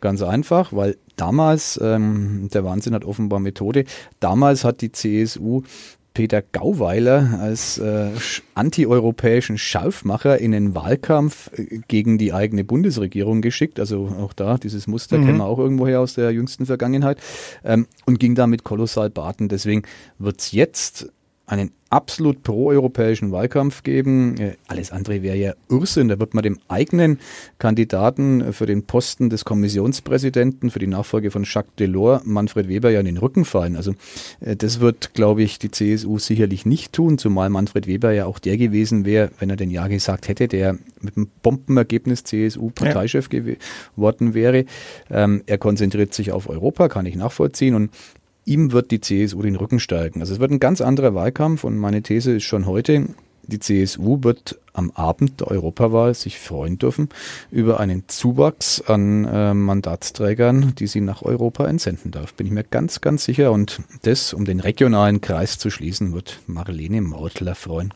Ganz 0.00 0.22
einfach, 0.22 0.72
weil 0.72 0.96
damals, 1.16 1.78
ähm, 1.82 2.48
der 2.54 2.64
Wahnsinn 2.64 2.94
hat 2.94 3.04
offenbar 3.04 3.38
Methode, 3.38 3.84
damals 4.18 4.64
hat 4.64 4.80
die 4.80 4.92
CSU 4.92 5.62
Peter 6.14 6.42
Gauweiler 6.42 7.38
als 7.40 7.78
äh, 7.78 8.10
antieuropäischen 8.54 9.58
Scharfmacher 9.58 10.38
in 10.38 10.52
den 10.52 10.74
Wahlkampf 10.74 11.50
äh, 11.56 11.80
gegen 11.88 12.18
die 12.18 12.32
eigene 12.32 12.64
Bundesregierung 12.64 13.42
geschickt. 13.42 13.78
Also 13.78 14.08
auch 14.20 14.32
da, 14.32 14.58
dieses 14.58 14.86
Muster 14.86 15.18
mhm. 15.18 15.26
kennen 15.26 15.38
wir 15.38 15.46
auch 15.46 15.58
irgendwoher 15.58 16.00
aus 16.00 16.14
der 16.14 16.30
jüngsten 16.32 16.66
Vergangenheit. 16.66 17.18
Ähm, 17.64 17.86
und 18.06 18.18
ging 18.18 18.34
damit 18.34 18.64
kolossal 18.64 19.10
baden. 19.10 19.48
Deswegen 19.48 19.82
wird 20.18 20.40
es 20.40 20.52
jetzt 20.52 21.10
einen 21.50 21.72
absolut 21.90 22.44
proeuropäischen 22.44 23.32
Wahlkampf 23.32 23.82
geben. 23.82 24.38
Äh, 24.38 24.52
alles 24.68 24.92
andere 24.92 25.22
wäre 25.22 25.36
ja 25.36 25.54
Irrsinn. 25.68 26.06
Da 26.06 26.20
wird 26.20 26.34
man 26.34 26.44
dem 26.44 26.58
eigenen 26.68 27.18
Kandidaten 27.58 28.52
für 28.52 28.66
den 28.66 28.84
Posten 28.84 29.28
des 29.28 29.44
Kommissionspräsidenten 29.44 30.70
für 30.70 30.78
die 30.78 30.86
Nachfolge 30.86 31.32
von 31.32 31.42
Jacques 31.44 31.74
Delors, 31.76 32.22
Manfred 32.24 32.68
Weber, 32.68 32.90
ja 32.90 33.00
in 33.00 33.06
den 33.06 33.16
Rücken 33.16 33.44
fallen. 33.44 33.74
Also 33.74 33.94
äh, 34.38 34.54
das 34.54 34.78
wird, 34.78 35.14
glaube 35.14 35.42
ich, 35.42 35.58
die 35.58 35.72
CSU 35.72 36.20
sicherlich 36.20 36.64
nicht 36.64 36.92
tun, 36.92 37.18
zumal 37.18 37.50
Manfred 37.50 37.88
Weber 37.88 38.12
ja 38.12 38.26
auch 38.26 38.38
der 38.38 38.56
gewesen 38.56 39.04
wäre, 39.04 39.30
wenn 39.40 39.50
er 39.50 39.56
den 39.56 39.70
Ja 39.70 39.88
gesagt 39.88 40.28
hätte, 40.28 40.46
der 40.46 40.78
mit 41.00 41.16
einem 41.16 41.28
Bombenergebnis 41.42 42.22
CSU-Parteichef 42.22 43.28
ja. 43.32 43.54
geworden 43.96 44.34
wäre. 44.34 44.64
Ähm, 45.10 45.42
er 45.46 45.58
konzentriert 45.58 46.14
sich 46.14 46.30
auf 46.30 46.48
Europa, 46.48 46.88
kann 46.88 47.06
ich 47.06 47.16
nachvollziehen. 47.16 47.74
Und 47.74 47.90
ihm 48.44 48.72
wird 48.72 48.90
die 48.90 49.00
CSU 49.00 49.42
den 49.42 49.56
Rücken 49.56 49.80
stärken. 49.80 50.20
Also 50.20 50.34
es 50.34 50.40
wird 50.40 50.50
ein 50.50 50.60
ganz 50.60 50.80
anderer 50.80 51.14
Wahlkampf 51.14 51.64
und 51.64 51.78
meine 51.78 52.02
These 52.02 52.36
ist 52.36 52.44
schon 52.44 52.66
heute, 52.66 53.06
die 53.50 53.58
CSU 53.58 54.22
wird 54.22 54.58
am 54.72 54.90
Abend 54.92 55.40
der 55.40 55.48
Europawahl 55.48 56.14
sich 56.14 56.38
freuen 56.38 56.78
dürfen 56.78 57.08
über 57.50 57.80
einen 57.80 58.04
Zuwachs 58.06 58.80
an 58.80 59.24
äh, 59.24 59.54
Mandatsträgern, 59.54 60.74
die 60.76 60.86
sie 60.86 61.00
nach 61.00 61.22
Europa 61.22 61.66
entsenden 61.66 62.12
darf. 62.12 62.34
Bin 62.34 62.46
ich 62.46 62.52
mir 62.52 62.64
ganz, 62.64 63.00
ganz 63.00 63.24
sicher. 63.24 63.50
Und 63.52 63.80
das, 64.02 64.32
um 64.32 64.44
den 64.44 64.60
regionalen 64.60 65.20
Kreis 65.20 65.58
zu 65.58 65.70
schließen, 65.70 66.12
wird 66.12 66.40
Marlene 66.46 67.00
Mautler 67.00 67.54
freuen. 67.54 67.92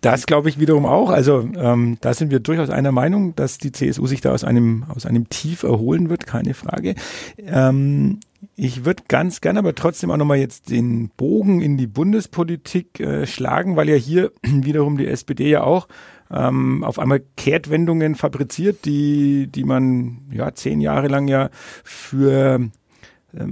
Das 0.00 0.26
glaube 0.26 0.50
ich 0.50 0.60
wiederum 0.60 0.84
auch. 0.84 1.08
Also 1.08 1.48
ähm, 1.56 1.96
da 2.02 2.12
sind 2.12 2.30
wir 2.30 2.38
durchaus 2.38 2.68
einer 2.68 2.92
Meinung, 2.92 3.34
dass 3.36 3.56
die 3.56 3.72
CSU 3.72 4.06
sich 4.06 4.20
da 4.20 4.32
aus 4.32 4.44
einem, 4.44 4.84
aus 4.88 5.06
einem 5.06 5.30
Tief 5.30 5.62
erholen 5.62 6.10
wird, 6.10 6.26
keine 6.26 6.52
Frage. 6.52 6.94
Ähm, 7.38 8.20
ich 8.56 8.84
würde 8.84 9.04
ganz 9.08 9.40
gerne 9.40 9.58
aber 9.58 9.74
trotzdem 9.74 10.10
auch 10.10 10.16
nochmal 10.16 10.38
jetzt 10.38 10.70
den 10.70 11.10
Bogen 11.10 11.60
in 11.60 11.76
die 11.76 11.86
Bundespolitik 11.86 13.00
äh, 13.00 13.26
schlagen, 13.26 13.76
weil 13.76 13.88
ja 13.88 13.96
hier 13.96 14.32
wiederum 14.42 14.96
die 14.96 15.06
SPD 15.06 15.50
ja 15.50 15.62
auch 15.62 15.88
ähm, 16.30 16.84
auf 16.84 16.98
einmal 16.98 17.22
Kehrtwendungen 17.36 18.14
fabriziert, 18.14 18.84
die, 18.84 19.46
die 19.48 19.64
man 19.64 20.22
ja 20.30 20.54
zehn 20.54 20.80
Jahre 20.80 21.08
lang 21.08 21.28
ja 21.28 21.50
für 21.84 22.70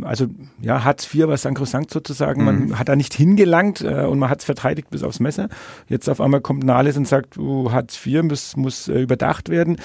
also 0.03 0.27
ja, 0.61 0.85
Hartz 0.85 1.13
IV 1.13 1.27
war 1.27 1.37
sankrosankt 1.37 1.91
sozusagen. 1.91 2.45
Man 2.45 2.67
mhm. 2.67 2.79
hat 2.79 2.89
da 2.89 2.97
nicht 2.97 3.15
hingelangt 3.15 3.81
äh, 3.81 4.05
und 4.05 4.19
man 4.19 4.31
hat 4.31 4.41
es 4.41 4.45
verteidigt 4.45 4.91
bis 4.91 5.03
aufs 5.03 5.21
Messer. 5.21 5.49
Jetzt 5.89 6.09
auf 6.09 6.21
einmal 6.21 6.41
kommt 6.41 6.65
Nahles 6.65 6.97
und 6.97 7.09
sagt, 7.09 7.39
oh, 7.39 7.73
Hartz 7.73 8.05
IV 8.05 8.23
muss, 8.23 8.57
muss 8.57 8.89
äh, 8.89 9.01
überdacht 9.01 9.49
werden. 9.49 9.77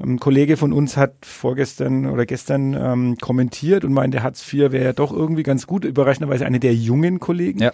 Ein 0.00 0.18
Kollege 0.18 0.56
von 0.56 0.72
uns 0.72 0.96
hat 0.96 1.14
vorgestern 1.22 2.06
oder 2.06 2.26
gestern 2.26 2.74
ähm, 2.74 3.16
kommentiert 3.20 3.84
und 3.84 3.92
meinte, 3.92 4.22
Hartz 4.22 4.52
IV 4.52 4.72
wäre 4.72 4.84
ja 4.84 4.92
doch 4.92 5.12
irgendwie 5.12 5.42
ganz 5.42 5.66
gut. 5.66 5.84
Überraschenderweise 5.84 6.46
eine 6.46 6.60
der 6.60 6.74
jungen 6.74 7.20
Kollegen. 7.20 7.60
Ja. 7.60 7.72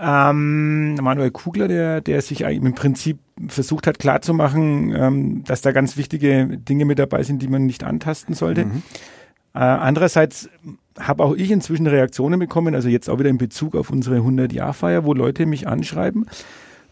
Ähm, 0.00 0.94
Manuel 0.94 1.32
Kugler, 1.32 1.66
der, 1.66 2.00
der 2.00 2.22
sich 2.22 2.42
im 2.42 2.74
Prinzip 2.74 3.18
versucht 3.48 3.86
hat 3.86 3.98
klarzumachen, 3.98 4.94
ähm, 4.94 5.44
dass 5.44 5.60
da 5.60 5.72
ganz 5.72 5.96
wichtige 5.96 6.46
Dinge 6.46 6.84
mit 6.84 7.00
dabei 7.00 7.24
sind, 7.24 7.42
die 7.42 7.48
man 7.48 7.66
nicht 7.66 7.82
antasten 7.82 8.34
sollte. 8.34 8.66
Mhm. 8.66 8.82
Andererseits 9.62 10.48
habe 10.98 11.24
auch 11.24 11.34
ich 11.34 11.50
inzwischen 11.50 11.86
Reaktionen 11.86 12.38
bekommen, 12.38 12.74
also 12.74 12.88
jetzt 12.88 13.08
auch 13.08 13.18
wieder 13.18 13.30
in 13.30 13.38
Bezug 13.38 13.76
auf 13.76 13.90
unsere 13.90 14.18
100-Jahr-Feier, 14.18 15.04
wo 15.04 15.14
Leute 15.14 15.46
mich 15.46 15.68
anschreiben 15.68 16.26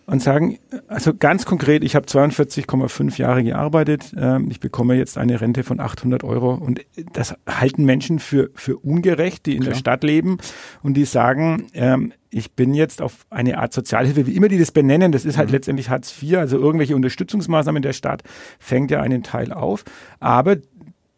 und 0.07 0.23
sagen, 0.23 0.59
also 0.87 1.15
ganz 1.15 1.45
konkret, 1.45 1.83
ich 1.83 1.97
habe 1.97 2.07
42,5 2.07 3.19
Jahre 3.19 3.43
gearbeitet, 3.43 4.13
äh, 4.17 4.41
ich 4.49 4.61
bekomme 4.61 4.95
jetzt 4.95 5.19
eine 5.19 5.41
Rente 5.41 5.65
von 5.65 5.81
800 5.81 6.23
Euro 6.23 6.55
und 6.55 6.81
das 7.13 7.35
halten 7.49 7.85
Menschen 7.85 8.21
für, 8.21 8.51
für 8.55 8.77
ungerecht, 8.77 9.47
die 9.47 9.57
in 9.57 9.63
Klar. 9.63 9.73
der 9.73 9.79
Stadt 9.79 10.05
leben 10.05 10.39
und 10.83 10.95
die 10.95 11.05
sagen, 11.05 11.67
ähm, 11.75 12.13
ich 12.31 12.53
bin 12.53 12.75
jetzt 12.75 13.03
auf 13.03 13.27
eine 13.31 13.59
Art 13.59 13.73
Sozialhilfe, 13.73 14.27
wie 14.27 14.37
immer 14.37 14.49
die 14.49 14.59
das 14.59 14.71
benennen, 14.71 15.11
das 15.11 15.25
ist 15.25 15.39
halt 15.39 15.49
mhm. 15.49 15.55
letztendlich 15.55 15.91
Hartz 15.91 16.15
IV, 16.23 16.39
also 16.39 16.59
irgendwelche 16.59 16.95
Unterstützungsmaßnahmen 16.95 17.83
der 17.83 17.93
Staat 17.93 18.23
fängt 18.61 18.93
ja 18.93 19.01
einen 19.01 19.25
Teil 19.25 19.53
auf, 19.53 19.85
aber 20.21 20.57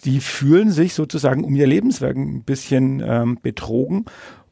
die 0.05 0.21
fühlen 0.21 0.71
sich 0.71 0.95
sozusagen 0.95 1.45
um 1.45 1.55
ihr 1.57 1.67
Lebenswerk 1.67 2.17
ein 2.17 2.43
bisschen 2.43 3.03
ähm, 3.05 3.39
betrogen 3.43 4.05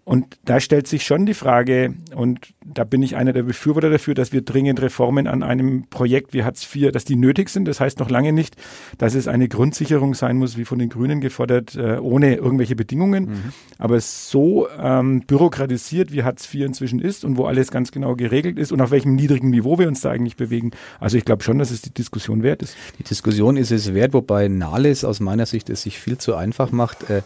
und 0.07 0.38
da 0.45 0.61
stellt 0.61 0.87
sich 0.87 1.05
schon 1.05 1.27
die 1.27 1.35
Frage, 1.35 1.95
und 2.14 2.55
da 2.64 2.85
bin 2.85 3.03
ich 3.03 3.16
einer 3.16 3.33
der 3.33 3.42
Befürworter 3.42 3.90
dafür, 3.90 4.14
dass 4.14 4.33
wir 4.33 4.40
dringend 4.40 4.81
Reformen 4.81 5.27
an 5.27 5.42
einem 5.42 5.88
Projekt 5.90 6.33
wie 6.33 6.45
Hartz 6.45 6.64
IV, 6.73 6.92
dass 6.92 7.05
die 7.05 7.16
nötig 7.16 7.49
sind. 7.49 7.66
Das 7.66 7.81
heißt 7.81 7.99
noch 7.99 8.09
lange 8.09 8.33
nicht, 8.33 8.55
dass 8.99 9.16
es 9.16 9.27
eine 9.27 9.49
Grundsicherung 9.49 10.14
sein 10.14 10.37
muss, 10.37 10.57
wie 10.57 10.64
von 10.64 10.79
den 10.79 10.90
Grünen 10.90 11.21
gefordert, 11.21 11.75
äh, 11.75 11.99
ohne 11.99 12.37
irgendwelche 12.37 12.77
Bedingungen. 12.77 13.25
Mhm. 13.25 13.53
Aber 13.79 13.99
so 13.99 14.69
ähm, 14.79 15.23
bürokratisiert, 15.27 16.12
wie 16.12 16.23
Hartz 16.23 16.55
IV 16.55 16.66
inzwischen 16.66 17.01
ist 17.01 17.25
und 17.25 17.37
wo 17.37 17.47
alles 17.47 17.73
ganz 17.73 17.90
genau 17.90 18.14
geregelt 18.14 18.61
ist 18.61 18.71
und 18.71 18.81
auf 18.81 18.92
welchem 18.92 19.16
niedrigen 19.16 19.51
Niveau 19.51 19.77
wir 19.77 19.88
uns 19.88 20.03
da 20.03 20.12
eigentlich 20.12 20.37
bewegen. 20.37 20.71
Also 21.01 21.19
ich 21.19 21.25
glaube 21.25 21.42
schon, 21.42 21.59
dass 21.59 21.73
es 21.73 21.83
die 21.83 21.92
Diskussion 21.92 22.45
wert 22.45 22.62
ist. 22.62 22.77
Die 23.01 23.03
Diskussion 23.03 23.57
ist 23.57 23.73
es 23.73 23.92
wert, 23.92 24.12
wobei 24.12 24.47
Nahles 24.47 25.05
aus 25.05 25.19
meiner 25.19 25.47
Sicht 25.47 25.69
es 25.69 25.83
sich 25.83 25.99
viel 25.99 26.16
zu 26.16 26.37
einfach 26.37 26.71
macht. 26.71 27.11
Äh, 27.11 27.23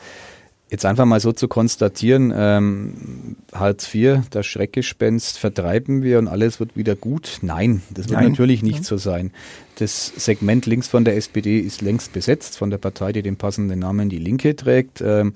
Jetzt 0.71 0.87
einfach 0.87 1.05
mal 1.05 1.19
so 1.19 1.33
zu 1.33 1.49
konstatieren, 1.49 2.33
ähm, 2.35 3.37
Hartz 3.53 3.93
IV, 3.93 4.21
das 4.31 4.47
Schreckgespenst 4.47 5.37
vertreiben 5.37 6.05
wir 6.05 6.21
und 6.21 6.29
alles 6.29 6.61
wird 6.61 6.77
wieder 6.77 6.95
gut. 6.95 7.39
Nein, 7.43 7.83
das 7.91 8.09
wird 8.09 8.21
Nein. 8.21 8.31
natürlich 8.31 8.63
nicht 8.63 8.85
so 8.85 8.97
sein. 8.97 9.33
Das 9.77 10.07
Segment 10.07 10.67
links 10.67 10.87
von 10.87 11.05
der 11.05 11.17
SPD 11.17 11.59
ist 11.59 11.83
längst 11.83 12.13
besetzt 12.13 12.57
von 12.57 12.71
der 12.71 12.79
Partei, 12.79 13.13
die 13.13 13.23
den 13.23 13.37
passenden 13.37 13.81
Namen 13.81 14.11
Die 14.11 14.19
Linke 14.19 14.55
trägt. 14.55 15.01
Ähm, 15.01 15.33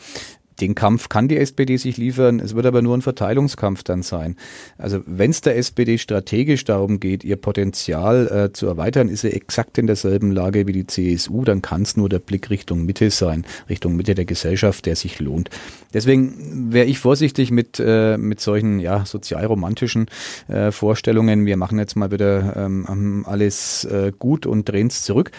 den 0.61 0.75
Kampf 0.75 1.09
kann 1.09 1.29
die 1.29 1.37
SPD 1.37 1.77
sich 1.77 1.97
liefern, 1.97 2.41
es 2.41 2.55
wird 2.55 2.67
aber 2.67 2.83
nur 2.83 2.97
ein 2.97 3.03
Verteilungskampf 3.03 3.83
dann 3.83 4.03
sein. 4.03 4.37
Also 4.79 5.01
wenn 5.07 5.31
es 5.31 5.41
der 5.41 5.57
SPD 5.57 5.99
strategisch 5.99 6.65
darum 6.65 7.01
geht, 7.01 7.25
ihr 7.25 7.37
Potenzial 7.37 8.29
äh, 8.29 8.53
zu 8.53 8.67
erweitern, 8.67 9.09
ist 9.09 9.23
sie 9.23 9.33
exakt 9.33 9.79
in 9.79 9.87
derselben 9.87 10.31
Lage 10.31 10.67
wie 10.67 10.73
die 10.73 10.87
CSU, 10.87 11.45
dann 11.45 11.63
kann 11.63 11.83
es 11.83 11.97
nur 11.97 12.09
der 12.09 12.21
Blick 12.21 12.51
Richtung 12.51 12.85
Mitte 12.85 13.11
sein, 13.11 13.45
Richtung 13.69 13.97
Mitte 13.97 14.15
der 14.15 14.25
Gesellschaft, 14.25 14.87
der 14.87 14.97
sich 14.97 15.19
lohnt. 15.19 15.51
Deswegen 15.93 16.73
wäre 16.73 16.87
ich 16.87 16.99
vorsichtig 16.99 17.51
mit, 17.51 17.81
äh, 17.81 18.17
mit 18.17 18.41
solchen 18.41 18.79
ja, 18.79 19.05
sozialromantischen 19.05 20.07
äh, 20.49 20.71
Vorstellungen. 20.71 21.47
Wir 21.47 21.57
machen 21.57 21.79
jetzt 21.79 21.97
mal 21.97 22.11
wieder 22.11 22.57
ähm, 22.57 23.25
alles 23.27 23.85
äh, 23.85 24.13
gut 24.19 24.47
und 24.47 24.69
drehen 24.69 24.89
es 24.89 25.03
zurück 25.03 25.31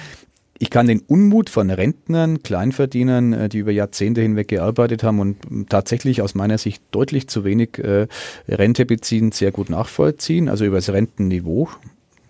ich 0.57 0.69
kann 0.69 0.87
den 0.87 1.01
Unmut 1.01 1.49
von 1.49 1.69
Rentnern, 1.69 2.41
Kleinverdienern, 2.41 3.33
äh, 3.33 3.49
die 3.49 3.59
über 3.59 3.71
Jahrzehnte 3.71 4.21
hinweg 4.21 4.47
gearbeitet 4.47 5.03
haben 5.03 5.19
und 5.19 5.69
tatsächlich 5.69 6.21
aus 6.21 6.35
meiner 6.35 6.57
Sicht 6.57 6.83
deutlich 6.91 7.27
zu 7.27 7.43
wenig 7.43 7.77
äh, 7.79 8.07
Rente 8.47 8.85
beziehen, 8.85 9.31
sehr 9.31 9.51
gut 9.51 9.69
nachvollziehen. 9.69 10.47
Also 10.47 10.65
über 10.65 10.77
das 10.77 10.89
Rentenniveau, 10.89 11.69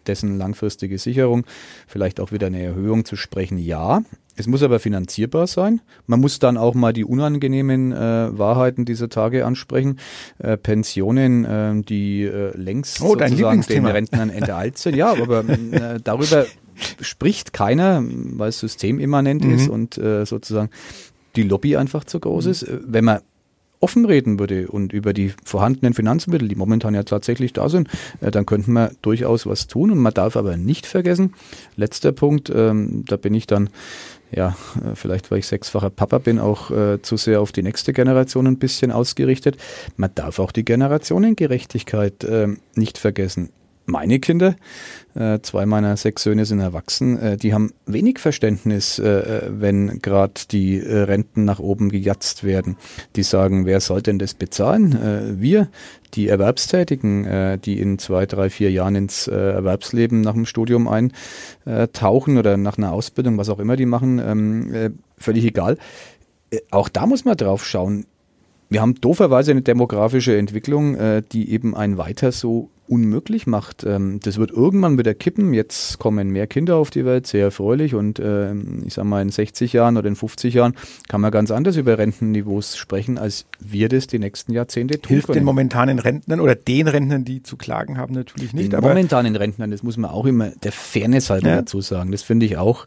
dessen 0.08 0.38
langfristige 0.38 0.98
Sicherung, 0.98 1.46
vielleicht 1.88 2.20
auch 2.20 2.32
wieder 2.32 2.48
eine 2.48 2.64
Erhöhung 2.64 3.06
zu 3.06 3.16
sprechen, 3.16 3.58
ja. 3.58 4.02
Es 4.38 4.48
muss 4.48 4.64
aber 4.64 4.80
finanzierbar 4.80 5.48
sein. 5.48 5.80
Man 6.08 6.20
muss 6.20 6.40
dann 6.40 6.58
auch 6.58 6.74
mal 6.74 6.92
die 6.92 7.06
unangenehmen 7.06 7.94
äh, 7.94 8.38
Wahrheiten 8.38 8.84
dieser 8.84 9.08
Tage 9.08 9.46
ansprechen. 9.46 10.00
Äh, 10.40 10.58
Pensionen, 10.58 11.46
äh, 11.46 11.82
die 11.84 12.24
äh, 12.24 12.52
längst 12.58 13.02
oh, 13.02 13.18
sozusagen 13.18 13.62
den 13.62 13.86
Rentnern 13.86 14.30
enteilt 14.32 14.78
sind. 14.78 14.98
Ja, 14.98 15.14
aber 15.14 15.46
darüber 16.04 16.46
spricht 17.02 17.54
keiner, 17.54 18.04
weil 18.04 18.50
es 18.50 18.60
systemimmanent 18.60 19.44
mhm. 19.44 19.54
ist 19.54 19.70
und 19.70 19.98
äh, 19.98 20.26
sozusagen 20.26 20.70
die 21.36 21.44
Lobby 21.44 21.78
einfach 21.78 22.04
zu 22.04 22.20
groß 22.20 22.46
mhm. 22.46 22.52
ist. 22.52 22.64
Äh, 22.64 22.80
wenn 22.86 23.06
man 23.06 23.20
offen 23.80 24.06
reden 24.06 24.40
würde 24.40 24.68
und 24.68 24.94
über 24.94 25.14
die 25.14 25.34
vorhandenen 25.44 25.94
Finanzmittel, 25.94 26.48
die 26.48 26.56
momentan 26.56 26.96
ja 26.96 27.04
tatsächlich 27.04 27.54
da 27.54 27.70
sind, 27.70 27.88
äh, 28.22 28.32
dann 28.32 28.46
könnten 28.46 28.74
wir 28.74 28.92
durchaus 29.02 29.46
was 29.46 29.68
tun. 29.68 29.92
Und 29.92 30.00
man 30.00 30.14
darf 30.14 30.36
aber 30.38 30.58
nicht 30.58 30.86
vergessen, 30.86 31.34
letzter 31.76 32.12
Punkt, 32.12 32.52
ähm, 32.54 33.06
da 33.08 33.18
bin 33.18 33.34
ich 33.34 33.48
dann, 33.48 33.70
ja, 34.32 34.56
äh, 34.84 34.96
vielleicht 34.96 35.30
weil 35.30 35.40
ich 35.40 35.48
sechsfacher 35.48 35.90
Papa 35.92 36.18
bin, 36.18 36.40
auch 36.40 36.72
äh, 36.72 37.02
zu 37.02 37.18
sehr 37.18 37.42
auf 37.42 37.52
die 37.52 37.64
nächste 37.64 37.94
Generation 37.94 38.48
ein 38.48 38.58
bisschen 38.58 38.92
ausgerichtet. 38.92 39.58
Man 39.98 40.10
darf 40.16 40.40
auch 40.40 40.52
die 40.52 40.66
Generationengerechtigkeit 40.66 42.24
äh, 42.24 42.48
nicht 42.76 42.98
vergessen 42.98 43.50
meine 43.86 44.20
Kinder, 44.20 44.56
äh, 45.16 45.40
zwei 45.42 45.66
meiner 45.66 45.96
sechs 45.96 46.24
Söhne 46.24 46.46
sind 46.46 46.60
erwachsen, 46.60 47.18
äh, 47.18 47.38
die 47.38 47.54
haben 47.54 47.72
wenig 47.86 48.20
Verständnis, 48.20 49.00
äh, 49.00 49.06
äh 49.06 49.42
wenn 49.50 50.00
gerade 50.02 50.42
die 50.52 50.80
äh, 50.80 51.02
Renten 51.04 51.46
nach 51.46 51.60
oben 51.60 51.90
gejatzt 51.90 52.44
werden. 52.44 52.78
Die 53.16 53.24
sagen, 53.24 53.66
wer 53.66 53.80
soll 53.80 54.02
denn 54.02 54.20
das 54.20 54.34
bezahlen? 54.34 54.92
Äh, 54.94 55.42
wir, 55.42 55.70
die 56.14 56.28
Erwerbstätigen, 56.30 57.60
die 57.66 57.82
in 57.82 58.00
zwei, 58.00 58.26
drei, 58.26 58.50
vier 58.50 58.72
Jahren 58.72 58.96
ins 58.96 59.28
Erwerbsleben 59.28 60.22
nach 60.22 60.32
dem 60.32 60.46
Studium 60.46 60.88
eintauchen 60.88 62.38
oder 62.38 62.56
nach 62.56 62.78
einer 62.78 62.94
Ausbildung, 62.94 63.38
was 63.38 63.50
auch 63.50 63.60
immer 63.60 63.76
die 63.76 63.86
machen, 63.86 64.20
ähm, 64.26 64.96
völlig 65.18 65.44
egal. 65.44 65.78
Auch 66.72 66.88
da 66.88 67.06
muss 67.06 67.26
man 67.26 67.36
drauf 67.36 67.66
schauen. 67.66 68.06
Wir 68.70 68.80
haben 68.80 68.96
dooferweise 68.96 69.52
eine 69.52 69.62
demografische 69.62 70.38
Entwicklung, 70.38 70.96
die 71.34 71.52
eben 71.52 71.76
ein 71.76 71.98
weiter 71.98 72.32
so 72.32 72.70
unmöglich 72.88 73.48
macht. 73.48 73.84
Ähm, 73.84 74.20
das 74.22 74.38
wird 74.38 74.52
irgendwann 74.52 74.98
wieder 74.98 75.14
kippen. 75.14 75.54
Jetzt 75.54 76.00
kommen 76.00 76.30
mehr 76.30 76.48
Kinder 76.48 76.76
auf 76.76 76.90
die 76.90 77.06
Welt, 77.06 77.28
sehr 77.28 77.46
erfreulich. 77.46 77.96
Und 77.96 78.20
äh, 78.20 78.54
ich 78.86 78.94
sage 78.94 79.08
mal, 79.08 79.22
in 79.22 79.30
60 79.30 79.74
Jahren 79.74 79.98
oder 79.98 80.08
in 80.08 80.16
50 80.16 80.54
Jahren 80.54 80.76
kann 81.08 81.22
man 81.22 81.32
ganz 81.32 81.52
anders 81.52 81.78
über 81.78 81.98
Rentenniveaus 81.98 82.78
sprechen, 82.78 83.18
als 83.18 83.46
wir 83.60 83.90
das 83.90 84.08
die 84.08 84.20
nächsten 84.20 84.54
Jahrzehnte 84.54 85.02
tun 85.02 85.10
Hilft 85.10 85.28
können. 85.28 85.40
den 85.40 85.46
momentanen 85.46 86.00
Rentnern 86.00 86.40
oder 86.40 86.56
den 86.56 86.88
Rentnern, 86.88 87.26
die 87.26 87.44
zu 87.44 87.58
klagen 87.58 87.98
haben, 87.98 88.14
natürlich 88.14 88.54
nicht. 88.54 88.72
Den 88.72 88.82
momentanen 88.82 89.36
Rentnern, 89.36 89.72
das 89.72 89.84
muss 89.84 89.98
man 89.98 90.12
auch 90.12 90.26
immer 90.26 90.50
der 90.50 90.72
Fairness 90.72 91.30
halber 91.30 91.50
ja. 91.50 91.56
dazu 91.58 91.82
sagen. 91.82 92.12
Das 92.12 92.24
finde 92.24 92.46
ich 92.46 92.58
auch 92.58 92.86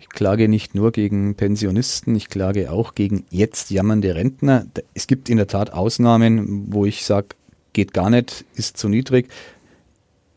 Ich 0.00 0.08
klage 0.08 0.48
nicht 0.48 0.74
nur 0.74 0.92
gegen 0.92 1.34
Pensionisten, 1.34 2.14
ich 2.14 2.28
klage 2.28 2.70
auch 2.70 2.94
gegen 2.94 3.24
jetzt 3.30 3.70
jammernde 3.70 4.14
Rentner. 4.14 4.66
Es 4.94 5.06
gibt 5.06 5.28
in 5.28 5.36
der 5.36 5.48
Tat 5.48 5.72
Ausnahmen, 5.72 6.72
wo 6.72 6.84
ich 6.86 7.04
sage, 7.04 7.28
geht 7.74 7.92
gar 7.92 8.08
nicht, 8.08 8.46
ist 8.54 8.78
zu 8.78 8.88
niedrig. 8.88 9.28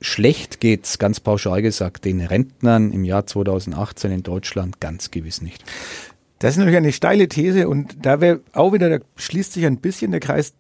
Schlecht 0.02 0.60
geht's, 0.60 1.00
ganz 1.00 1.19
pauschal 1.19 1.62
gesagt, 1.62 2.06
den 2.06 2.19
Rentnern 2.19 2.91
im 2.91 3.04
Jahr 3.04 3.26
2018 3.26 4.12
in 4.12 4.23
Deutschland 4.23 4.80
ganz 4.80 5.10
gewiss 5.10 5.41
nicht. 5.41 5.63
Das 6.39 6.52
ist 6.52 6.58
natürlich 6.58 6.78
eine 6.78 6.91
steile 6.91 7.28
These 7.28 7.67
und 7.67 8.06
da 8.06 8.21
wäre 8.21 8.41
auch 8.54 8.73
wieder, 8.73 8.89
da 8.89 9.04
schließt 9.15 9.54
sich 9.54 9.65
ein 9.65 9.78
bisschen 9.78 10.12
der 10.12 10.19
Kreis 10.19 10.54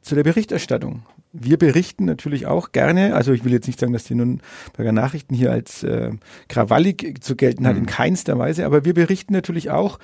zu 0.00 0.14
der 0.14 0.22
Berichterstattung. 0.22 1.02
Wir 1.32 1.58
berichten 1.58 2.06
natürlich 2.06 2.46
auch 2.46 2.72
gerne, 2.72 3.14
also 3.14 3.32
ich 3.32 3.44
will 3.44 3.52
jetzt 3.52 3.66
nicht 3.66 3.78
sagen, 3.78 3.92
dass 3.92 4.04
die 4.04 4.14
Nürnberger 4.14 4.92
Nachrichten 4.92 5.34
hier 5.34 5.52
als 5.52 5.82
äh, 5.82 6.12
krawallig 6.48 7.18
zu 7.20 7.36
gelten 7.36 7.66
hat, 7.66 7.74
mhm. 7.74 7.82
in 7.82 7.86
keinster 7.86 8.38
Weise, 8.38 8.64
aber 8.64 8.84
wir 8.84 8.94
berichten 8.94 9.34
natürlich 9.34 9.70
auch 9.70 9.98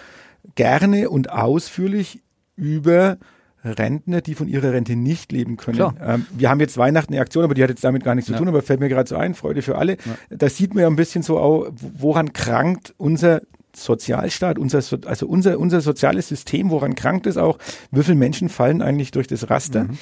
gerne 0.54 1.08
und 1.08 1.30
ausführlich 1.30 2.22
über 2.54 3.18
Rentner, 3.66 4.20
die 4.20 4.34
von 4.34 4.48
ihrer 4.48 4.72
Rente 4.72 4.96
nicht 4.96 5.32
leben 5.32 5.56
können. 5.56 5.92
Ähm, 6.00 6.26
wir 6.36 6.50
haben 6.50 6.60
jetzt 6.60 6.78
Weihnachten 6.78 7.12
eine 7.12 7.20
Aktion, 7.20 7.44
aber 7.44 7.54
die 7.54 7.62
hat 7.62 7.70
jetzt 7.70 7.84
damit 7.84 8.04
gar 8.04 8.14
nichts 8.14 8.26
zu 8.26 8.32
ja. 8.32 8.38
tun, 8.38 8.48
aber 8.48 8.62
fällt 8.62 8.80
mir 8.80 8.88
gerade 8.88 9.08
so 9.08 9.16
ein, 9.16 9.34
Freude 9.34 9.62
für 9.62 9.76
alle. 9.76 9.92
Ja. 9.92 10.36
Da 10.36 10.48
sieht 10.48 10.74
man 10.74 10.82
ja 10.82 10.88
ein 10.88 10.96
bisschen 10.96 11.22
so, 11.22 11.38
auch, 11.38 11.68
woran 11.98 12.32
krankt 12.32 12.94
unser 12.96 13.42
Sozialstaat, 13.74 14.58
unser, 14.58 14.78
also 15.06 15.26
unser, 15.26 15.58
unser 15.58 15.80
soziales 15.80 16.28
System, 16.28 16.70
woran 16.70 16.94
krankt 16.94 17.26
es 17.26 17.36
auch? 17.36 17.58
Wie 17.90 18.02
viele 18.02 18.16
Menschen 18.16 18.48
fallen 18.48 18.80
eigentlich 18.80 19.10
durch 19.10 19.26
das 19.26 19.50
Raster? 19.50 19.84
Mhm. 19.84 19.98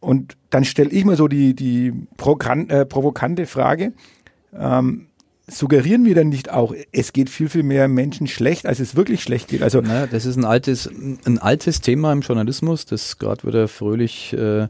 Und 0.00 0.36
dann 0.50 0.64
stelle 0.64 0.90
ich 0.90 1.04
mal 1.04 1.16
so 1.16 1.28
die, 1.28 1.54
die 1.54 1.88
äh, 1.88 2.84
provokante 2.84 3.46
Frage, 3.46 3.92
ähm, 4.56 5.07
suggerieren 5.50 6.04
wir 6.04 6.14
dann 6.14 6.28
nicht 6.28 6.50
auch, 6.50 6.74
es 6.92 7.12
geht 7.12 7.30
viel, 7.30 7.48
viel 7.48 7.62
mehr 7.62 7.88
Menschen 7.88 8.26
schlecht, 8.26 8.66
als 8.66 8.80
es 8.80 8.96
wirklich 8.96 9.22
schlecht 9.22 9.48
geht? 9.48 9.62
Also 9.62 9.80
naja, 9.80 10.06
das 10.06 10.26
ist 10.26 10.36
ein 10.36 10.44
altes, 10.44 10.88
ein 10.88 11.38
altes 11.38 11.80
Thema 11.80 12.12
im 12.12 12.20
Journalismus, 12.20 12.86
das 12.86 13.18
gerade 13.18 13.46
wieder 13.46 13.68
fröhlich 13.68 14.32
äh, 14.32 14.68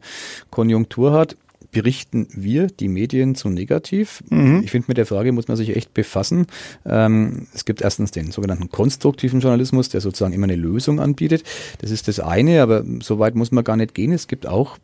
Konjunktur 0.50 1.12
hat. 1.12 1.36
Berichten 1.70 2.28
wir 2.32 2.68
die 2.68 2.88
Medien 2.88 3.34
zu 3.34 3.50
negativ? 3.50 4.22
Mhm. 4.30 4.62
Ich 4.64 4.70
finde, 4.70 4.86
mit 4.88 4.96
der 4.96 5.04
Frage 5.04 5.32
muss 5.32 5.48
man 5.48 5.56
sich 5.56 5.76
echt 5.76 5.92
befassen. 5.92 6.46
Ähm, 6.86 7.46
es 7.52 7.66
gibt 7.66 7.82
erstens 7.82 8.10
den 8.10 8.30
sogenannten 8.30 8.70
konstruktiven 8.70 9.40
Journalismus, 9.40 9.90
der 9.90 10.00
sozusagen 10.00 10.32
immer 10.32 10.44
eine 10.44 10.56
Lösung 10.56 10.98
anbietet. 10.98 11.42
Das 11.80 11.90
ist 11.90 12.08
das 12.08 12.20
eine, 12.20 12.62
aber 12.62 12.84
so 13.02 13.18
weit 13.18 13.34
muss 13.34 13.52
man 13.52 13.64
gar 13.64 13.76
nicht 13.76 13.94
gehen. 13.94 14.12
Es 14.12 14.28
gibt 14.28 14.46
auch 14.46 14.78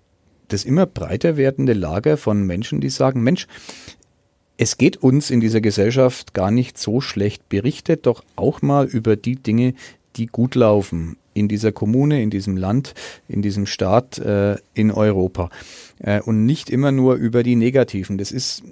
das 0.48 0.64
immer 0.64 0.84
breiter 0.84 1.38
werdende 1.38 1.72
Lager 1.72 2.18
von 2.18 2.44
Menschen, 2.44 2.82
die 2.82 2.90
sagen, 2.90 3.22
Mensch, 3.22 3.46
es 4.56 4.78
geht 4.78 4.98
uns 4.98 5.30
in 5.30 5.40
dieser 5.40 5.60
Gesellschaft 5.60 6.34
gar 6.34 6.50
nicht 6.50 6.78
so 6.78 7.00
schlecht. 7.00 7.48
Berichtet 7.48 8.06
doch 8.06 8.24
auch 8.36 8.62
mal 8.62 8.86
über 8.86 9.16
die 9.16 9.36
Dinge, 9.36 9.74
die 10.16 10.26
gut 10.26 10.54
laufen. 10.54 11.16
in 11.36 11.48
dieser 11.48 11.72
Kommune, 11.72 12.22
in 12.22 12.30
diesem 12.30 12.56
Land, 12.56 12.94
in 13.28 13.42
diesem 13.42 13.66
Staat, 13.66 14.18
äh, 14.18 14.56
in 14.72 14.92
Europa. 14.92 15.50
Äh, 15.98 16.20
und 16.20 16.46
nicht 16.46 16.70
immer 16.70 16.92
nur 16.92 17.16
über 17.16 17.42
die 17.42 17.56
negativen. 17.56 18.18
Das 18.18 18.30
ist 18.30 18.62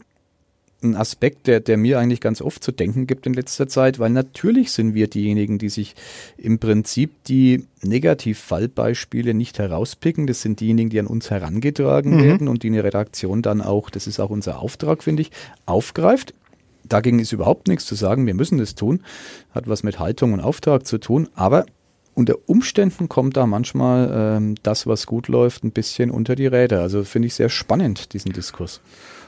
ein 0.82 0.96
Aspekt, 0.96 1.46
der, 1.46 1.60
der 1.60 1.76
mir 1.76 1.98
eigentlich 1.98 2.20
ganz 2.20 2.42
oft 2.42 2.62
zu 2.62 2.72
denken 2.72 3.06
gibt 3.06 3.26
in 3.26 3.34
letzter 3.34 3.68
Zeit, 3.68 3.98
weil 3.98 4.10
natürlich 4.10 4.72
sind 4.72 4.94
wir 4.94 5.08
diejenigen, 5.08 5.58
die 5.58 5.68
sich 5.68 5.94
im 6.36 6.58
Prinzip 6.58 7.24
die 7.24 7.66
Negativfallbeispiele 7.82 9.34
nicht 9.34 9.58
herauspicken. 9.58 10.26
Das 10.26 10.42
sind 10.42 10.60
diejenigen, 10.60 10.90
die 10.90 11.00
an 11.00 11.06
uns 11.06 11.30
herangetragen 11.30 12.16
mhm. 12.16 12.22
werden 12.22 12.48
und 12.48 12.62
die 12.62 12.68
eine 12.68 12.84
Redaktion 12.84 13.42
dann 13.42 13.60
auch, 13.60 13.90
das 13.90 14.06
ist 14.06 14.20
auch 14.20 14.30
unser 14.30 14.60
Auftrag, 14.60 15.02
finde 15.02 15.22
ich, 15.22 15.30
aufgreift. 15.66 16.34
Dagegen 16.84 17.18
ist 17.18 17.32
überhaupt 17.32 17.68
nichts 17.68 17.86
zu 17.86 17.94
sagen. 17.94 18.26
Wir 18.26 18.34
müssen 18.34 18.58
das 18.58 18.74
tun. 18.74 19.02
Hat 19.52 19.68
was 19.68 19.82
mit 19.82 19.98
Haltung 19.98 20.32
und 20.32 20.40
Auftrag 20.40 20.86
zu 20.86 20.98
tun. 20.98 21.28
Aber 21.34 21.64
unter 22.14 22.36
Umständen 22.46 23.08
kommt 23.08 23.36
da 23.36 23.46
manchmal 23.46 24.10
ähm, 24.12 24.54
das, 24.62 24.86
was 24.86 25.06
gut 25.06 25.28
läuft, 25.28 25.64
ein 25.64 25.72
bisschen 25.72 26.10
unter 26.10 26.34
die 26.34 26.46
Räder. 26.46 26.80
Also 26.80 27.04
finde 27.04 27.28
ich 27.28 27.34
sehr 27.34 27.48
spannend, 27.48 28.12
diesen 28.12 28.32
Diskurs. 28.32 28.80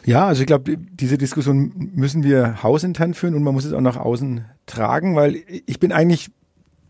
Ja, 0.05 0.27
also 0.27 0.43
ich 0.43 0.47
glaube, 0.47 0.77
diese 0.77 1.17
Diskussion 1.17 1.91
müssen 1.95 2.25
wir 2.25 2.63
hausintern 2.63 3.15
führen 3.15 3.35
und 3.35 3.43
man 3.43 3.55
muss 3.55 3.65
es 3.65 3.73
auch 3.73 3.81
nach 3.81 3.97
außen 3.97 4.45
tragen, 4.67 5.17
weil 5.17 5.43
ich 5.67 5.81
bin 5.81 5.93
eigentlich 5.93 6.31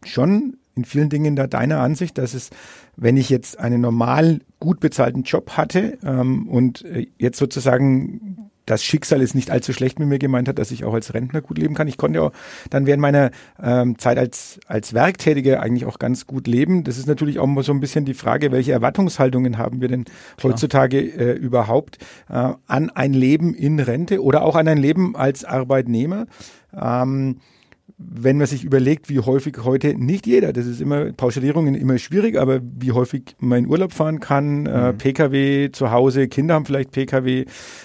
schon 0.05 0.57
in 0.75 0.85
vielen 0.85 1.09
Dingen 1.09 1.37
da 1.37 1.47
deiner 1.47 1.81
Ansicht, 1.81 2.19
dass 2.19 2.35
es, 2.35 2.51
wenn 2.97 3.17
ich 3.17 3.31
jetzt 3.31 3.61
einen 3.61 3.81
normal 3.81 4.41
gut 4.59 4.81
bezahlten 4.81 5.23
Job 5.23 5.51
hatte 5.51 5.99
ähm, 6.05 6.49
und 6.49 6.85
äh, 6.85 7.07
jetzt 7.19 7.39
sozusagen 7.39 8.51
das 8.67 8.83
Schicksal 8.83 9.21
ist 9.21 9.35
nicht 9.35 9.51
allzu 9.51 9.73
schlecht 9.73 9.99
mit 9.99 10.09
mir 10.09 10.19
gemeint 10.19 10.49
hat, 10.49 10.59
dass 10.59 10.71
ich 10.71 10.85
auch 10.85 10.95
als 10.95 11.15
Rentner 11.15 11.41
gut 11.41 11.59
leben 11.59 11.75
kann. 11.75 11.89
Ich 11.89 11.97
konnte 11.97 12.19
ja 12.19 12.31
dann 12.71 12.87
während 12.87 13.03
meiner 13.03 13.31
ähm, 13.63 13.99
Zeit 13.99 14.19
als, 14.19 14.61
als 14.67 14.95
Werktätige 14.95 15.61
eigentlich 15.61 15.87
auch 15.87 15.99
ganz 15.99 16.27
gut 16.27 16.47
leben. 16.47 16.85
Das 16.85 16.99
ist 16.99 17.07
natürlich 17.07 17.39
auch 17.39 17.47
mal 17.47 17.63
so 17.63 17.73
ein 17.73 17.81
bisschen 17.81 18.05
die 18.05 18.15
Frage, 18.15 18.53
welche 18.53 18.73
Erwartungshaltungen 18.73 19.59
haben 19.59 19.81
wir 19.81 19.89
denn 19.89 20.05
Klar. 20.37 20.53
heutzutage 20.53 20.99
äh, 20.99 21.33
überhaupt 21.33 21.99
äh, 22.29 22.53
an 22.67 22.91
ein 22.91 23.13
Leben 23.13 23.55
in 23.55 23.81
Rente 23.81 24.23
oder 24.23 24.43
auch 24.43 24.57
an 24.57 24.69
ein 24.69 24.79
Leben 24.79 25.17
als 25.17 25.45
Arbeitnehmer. 25.45 26.27
Ähm, 26.75 27.41
wenn 27.97 28.39
man 28.39 28.49
sich 28.49 28.65
überlegt, 28.65 29.09
wie 29.09 29.21
häufig 29.21 29.59
heute 29.63 29.95
nicht 29.95 30.27
jeder, 30.27 30.53
das 30.53 30.67
ist 30.67 30.81
immer 30.81 31.13
Pauschalierungen 31.13 31.77
immer 31.77 31.99
schwierig, 31.99 32.37
aber 32.37 32.61
wie 32.61 32.91
häufig 32.91 33.37
man 33.39 33.61
in 33.61 33.67
Urlaub 33.69 33.93
fahren 33.93 34.19
kann, 34.19 34.67
äh, 34.67 34.93
mhm. 34.93 34.99
PKW 34.99 35.71
zu 35.71 35.93
Hause, 35.93 36.27
Kinder 36.27 36.55
haben 36.55 36.67
vielleicht 36.67 36.91
PKW, 36.91 37.45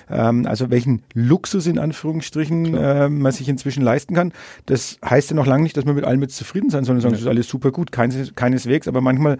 ähm, 0.09 0.47
also 0.47 0.71
welchen 0.71 1.03
Luxus 1.13 1.67
in 1.67 1.77
Anführungsstrichen 1.77 2.73
äh, 2.73 3.09
man 3.09 3.31
sich 3.31 3.47
inzwischen 3.49 3.83
leisten 3.83 4.15
kann. 4.15 4.33
Das 4.65 4.97
heißt 5.05 5.29
ja 5.29 5.35
noch 5.35 5.45
lange 5.45 5.63
nicht, 5.63 5.77
dass 5.77 5.85
man 5.85 5.95
mit 5.95 6.05
allem 6.05 6.21
jetzt 6.23 6.37
zufrieden 6.37 6.71
sein 6.71 6.85
soll 6.85 6.95
und 6.95 7.01
sagen, 7.01 7.13
ja. 7.13 7.17
das 7.17 7.25
ist 7.25 7.29
alles 7.29 7.47
super 7.47 7.71
gut, 7.71 7.91
keines, 7.91 8.33
keineswegs, 8.33 8.87
aber 8.87 9.01
manchmal 9.01 9.37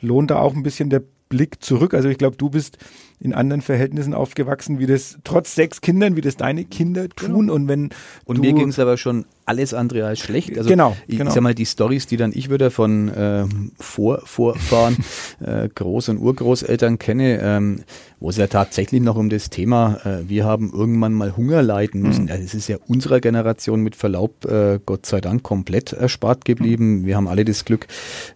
lohnt 0.00 0.30
da 0.30 0.38
auch 0.38 0.54
ein 0.54 0.62
bisschen 0.62 0.88
der 0.88 1.02
Blick 1.32 1.64
zurück. 1.64 1.94
Also 1.94 2.10
ich 2.10 2.18
glaube, 2.18 2.36
du 2.36 2.50
bist 2.50 2.78
in 3.22 3.32
anderen 3.32 3.62
Verhältnissen 3.62 4.14
aufgewachsen, 4.14 4.80
wie 4.80 4.86
das 4.86 5.18
trotz 5.22 5.54
sechs 5.54 5.80
Kindern, 5.80 6.16
wie 6.16 6.20
das 6.20 6.36
deine 6.36 6.64
Kinder 6.64 7.08
tun. 7.08 7.46
Genau. 7.46 7.54
Und 7.54 7.68
wenn 7.68 7.90
und 8.24 8.40
mir 8.40 8.52
ging 8.52 8.68
es 8.68 8.78
aber 8.78 8.96
schon 8.96 9.26
alles 9.44 9.74
andere 9.74 10.06
als 10.06 10.20
schlecht. 10.20 10.56
Also 10.56 10.70
genau, 10.70 10.96
ich, 11.06 11.18
genau. 11.18 11.30
ich 11.30 11.34
sag 11.34 11.42
mal, 11.42 11.54
die 11.54 11.66
Stories, 11.66 12.06
die 12.06 12.16
dann 12.16 12.32
ich 12.34 12.50
wieder 12.50 12.70
von 12.70 13.08
äh, 13.08 13.44
Vor 13.78 14.22
Vorfahren, 14.24 14.96
äh, 15.40 15.68
Groß- 15.68 16.10
und 16.10 16.18
Urgroßeltern 16.18 16.98
kenne, 16.98 17.40
ähm, 17.42 17.82
wo 18.20 18.30
es 18.30 18.36
ja 18.36 18.46
tatsächlich 18.46 19.02
noch 19.02 19.16
um 19.16 19.30
das 19.30 19.50
Thema, 19.50 19.98
äh, 20.04 20.28
wir 20.28 20.44
haben 20.44 20.72
irgendwann 20.72 21.12
mal 21.12 21.36
Hunger 21.36 21.62
leiden 21.62 22.02
müssen. 22.02 22.24
Mhm. 22.24 22.28
Ja, 22.28 22.38
das 22.38 22.54
ist 22.54 22.68
ja 22.68 22.76
unserer 22.86 23.20
Generation 23.20 23.82
mit 23.82 23.96
Verlaub, 23.96 24.44
äh, 24.44 24.78
Gott 24.84 25.06
sei 25.06 25.20
Dank, 25.20 25.42
komplett 25.42 25.92
erspart 25.92 26.44
geblieben. 26.44 27.00
Mhm. 27.00 27.06
Wir 27.06 27.16
haben 27.16 27.26
alle 27.26 27.44
das 27.44 27.64
Glück, 27.64 27.88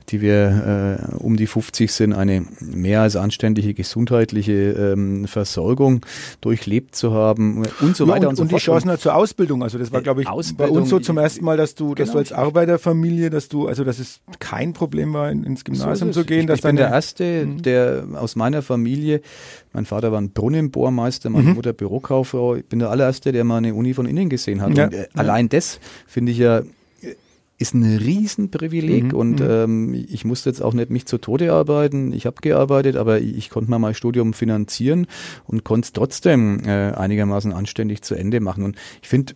die 0.08 0.20
wir 0.20 1.08
äh, 1.12 1.16
um 1.16 1.36
die 1.36 1.46
50 1.46 1.92
sind, 1.92 2.12
eine 2.12 2.44
mehr 2.60 3.02
als 3.02 3.14
anständige 3.14 3.74
gesundheitliche 3.74 4.75
ähm, 4.76 5.26
Versorgung 5.26 6.00
durchlebt 6.40 6.94
zu 6.94 7.12
haben 7.12 7.64
und 7.80 7.96
so 7.96 8.06
weiter 8.06 8.24
ja, 8.24 8.28
und, 8.28 8.32
und, 8.32 8.36
so 8.36 8.42
und 8.42 8.48
fort. 8.50 8.52
Und 8.52 8.60
die 8.60 8.64
Chancen 8.64 8.90
halt 8.90 9.00
zur 9.00 9.14
Ausbildung. 9.14 9.62
Also 9.62 9.78
das 9.78 9.92
war, 9.92 10.02
glaube 10.02 10.22
ich, 10.22 10.28
Ausbildung, 10.28 10.74
bei 10.74 10.80
uns 10.80 10.90
so 10.90 10.98
zum 10.98 11.18
ersten 11.18 11.44
Mal, 11.44 11.56
dass 11.56 11.74
du, 11.74 11.88
genau. 11.88 11.96
dass 11.96 12.12
du 12.12 12.18
als 12.18 12.32
Arbeiterfamilie, 12.32 13.30
dass 13.30 13.48
du, 13.48 13.66
also 13.66 13.84
dass 13.84 13.98
es 13.98 14.20
kein 14.38 14.72
Problem 14.72 15.12
war, 15.12 15.30
ins 15.30 15.64
Gymnasium 15.64 16.12
so 16.12 16.20
zu 16.20 16.26
gehen. 16.26 16.40
Ich, 16.40 16.46
dass 16.46 16.58
ich 16.58 16.64
bin 16.64 16.76
der 16.76 16.90
Erste, 16.90 17.46
mhm. 17.46 17.62
der 17.62 18.04
aus 18.14 18.36
meiner 18.36 18.62
Familie, 18.62 19.20
mein 19.72 19.84
Vater 19.84 20.12
war 20.12 20.20
ein 20.20 20.30
Brunnenbohrmeister, 20.30 21.30
meine 21.30 21.48
mhm. 21.48 21.54
Mutter 21.54 21.72
Bürokauffrau, 21.72 22.56
ich 22.56 22.66
bin 22.66 22.78
der 22.78 22.90
allererste, 22.90 23.32
der 23.32 23.44
mal 23.44 23.58
eine 23.58 23.74
Uni 23.74 23.94
von 23.94 24.06
innen 24.06 24.28
gesehen 24.28 24.62
hat. 24.62 24.76
Ja. 24.76 24.84
Und, 24.84 24.94
äh. 24.94 25.08
Allein 25.14 25.48
das 25.48 25.80
finde 26.06 26.32
ich 26.32 26.38
ja 26.38 26.62
ist 27.58 27.74
ein 27.74 27.84
Riesenprivileg 27.84 29.04
mhm, 29.04 29.14
und 29.14 29.40
mhm. 29.40 29.46
ähm, 29.48 30.06
ich 30.08 30.24
musste 30.24 30.50
jetzt 30.50 30.60
auch 30.60 30.74
nicht 30.74 30.90
mich 30.90 31.06
zu 31.06 31.18
Tode 31.18 31.52
arbeiten. 31.52 32.12
Ich 32.12 32.26
habe 32.26 32.36
gearbeitet, 32.40 32.96
aber 32.96 33.20
ich, 33.20 33.36
ich 33.36 33.50
konnte 33.50 33.70
mal 33.70 33.78
mein 33.78 33.94
Studium 33.94 34.34
finanzieren 34.34 35.06
und 35.46 35.64
konnte 35.64 35.86
es 35.86 35.92
trotzdem 35.92 36.60
äh, 36.64 36.92
einigermaßen 36.92 37.52
anständig 37.52 38.02
zu 38.02 38.14
Ende 38.14 38.40
machen. 38.40 38.64
Und 38.64 38.76
ich 39.00 39.08
finde, 39.08 39.34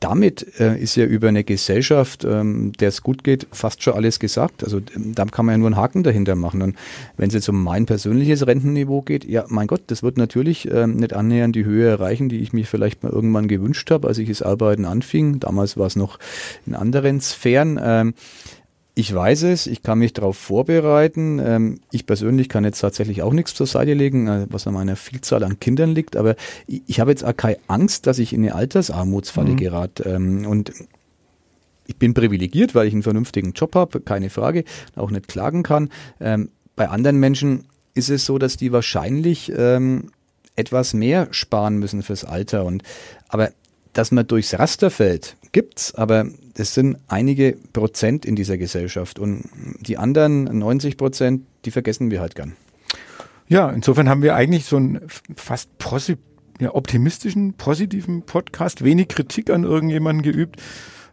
damit 0.00 0.58
äh, 0.58 0.78
ist 0.78 0.96
ja 0.96 1.04
über 1.04 1.28
eine 1.28 1.44
Gesellschaft, 1.44 2.24
ähm, 2.24 2.72
der 2.80 2.88
es 2.88 3.02
gut 3.02 3.22
geht, 3.22 3.46
fast 3.52 3.82
schon 3.82 3.94
alles 3.94 4.18
gesagt. 4.18 4.64
Also 4.64 4.78
ähm, 4.96 5.14
da 5.14 5.26
kann 5.26 5.44
man 5.46 5.54
ja 5.54 5.58
nur 5.58 5.68
einen 5.68 5.76
Haken 5.76 6.02
dahinter 6.02 6.34
machen. 6.36 6.62
Und 6.62 6.76
wenn 7.18 7.28
es 7.28 7.34
jetzt 7.34 7.48
um 7.50 7.62
mein 7.62 7.84
persönliches 7.86 8.46
Rentenniveau 8.46 9.02
geht, 9.02 9.24
ja, 9.24 9.44
mein 9.48 9.66
Gott, 9.66 9.82
das 9.88 10.02
wird 10.02 10.16
natürlich 10.16 10.70
ähm, 10.70 10.96
nicht 10.96 11.12
annähernd 11.12 11.54
die 11.54 11.66
Höhe 11.66 11.88
erreichen, 11.88 12.30
die 12.30 12.38
ich 12.38 12.52
mir 12.54 12.64
vielleicht 12.64 13.02
mal 13.02 13.12
irgendwann 13.12 13.46
gewünscht 13.46 13.90
habe, 13.90 14.08
als 14.08 14.18
ich 14.18 14.28
das 14.28 14.42
Arbeiten 14.42 14.86
anfing. 14.86 15.38
Damals 15.38 15.76
war 15.76 15.86
es 15.86 15.96
noch 15.96 16.18
in 16.66 16.74
anderen 16.74 17.20
Sphären. 17.20 17.78
Ähm, 17.82 18.14
ich 19.00 19.14
weiß 19.14 19.44
es, 19.44 19.66
ich 19.66 19.82
kann 19.82 19.98
mich 19.98 20.12
darauf 20.12 20.36
vorbereiten. 20.36 21.40
Ähm, 21.42 21.80
ich 21.90 22.04
persönlich 22.04 22.50
kann 22.50 22.64
jetzt 22.64 22.80
tatsächlich 22.80 23.22
auch 23.22 23.32
nichts 23.32 23.54
zur 23.54 23.66
Seite 23.66 23.94
legen, 23.94 24.28
äh, 24.28 24.46
was 24.50 24.66
an 24.66 24.74
meiner 24.74 24.94
Vielzahl 24.94 25.42
an 25.42 25.58
Kindern 25.58 25.94
liegt, 25.94 26.16
aber 26.16 26.36
ich, 26.66 26.82
ich 26.86 27.00
habe 27.00 27.10
jetzt 27.10 27.24
auch 27.24 27.34
keine 27.34 27.56
Angst, 27.66 28.06
dass 28.06 28.18
ich 28.18 28.34
in 28.34 28.42
eine 28.42 28.54
Altersarmutsfalle 28.54 29.52
mhm. 29.52 29.56
gerate. 29.56 30.02
Ähm, 30.04 30.46
und 30.46 30.72
ich 31.86 31.96
bin 31.96 32.12
privilegiert, 32.12 32.74
weil 32.74 32.88
ich 32.88 32.92
einen 32.92 33.02
vernünftigen 33.02 33.52
Job 33.52 33.74
habe, 33.74 34.00
keine 34.02 34.28
Frage, 34.28 34.64
auch 34.96 35.10
nicht 35.10 35.28
klagen 35.28 35.62
kann. 35.62 35.88
Ähm, 36.20 36.50
bei 36.76 36.90
anderen 36.90 37.16
Menschen 37.16 37.64
ist 37.94 38.10
es 38.10 38.26
so, 38.26 38.36
dass 38.36 38.58
die 38.58 38.70
wahrscheinlich 38.70 39.50
ähm, 39.56 40.10
etwas 40.56 40.92
mehr 40.92 41.28
sparen 41.30 41.78
müssen 41.78 42.02
fürs 42.02 42.26
Alter. 42.26 42.66
Und 42.66 42.82
aber 43.28 43.48
dass 43.92 44.12
man 44.12 44.26
durchs 44.26 44.58
Raster 44.58 44.90
fällt, 44.90 45.36
gibt's, 45.52 45.94
aber 45.94 46.26
es 46.54 46.74
sind 46.74 46.98
einige 47.08 47.56
Prozent 47.72 48.24
in 48.24 48.36
dieser 48.36 48.58
Gesellschaft 48.58 49.18
und 49.18 49.44
die 49.80 49.98
anderen 49.98 50.44
90 50.44 50.96
Prozent, 50.96 51.42
die 51.64 51.70
vergessen 51.70 52.10
wir 52.10 52.20
halt 52.20 52.34
gern. 52.34 52.56
Ja, 53.48 53.70
insofern 53.70 54.08
haben 54.08 54.22
wir 54.22 54.36
eigentlich 54.36 54.64
so 54.64 54.76
einen 54.76 55.00
fast 55.34 55.76
posi 55.78 56.16
ja, 56.60 56.74
optimistischen, 56.74 57.54
positiven 57.54 58.22
Podcast, 58.22 58.84
wenig 58.84 59.08
Kritik 59.08 59.50
an 59.50 59.64
irgendjemanden 59.64 60.22
geübt. 60.22 60.60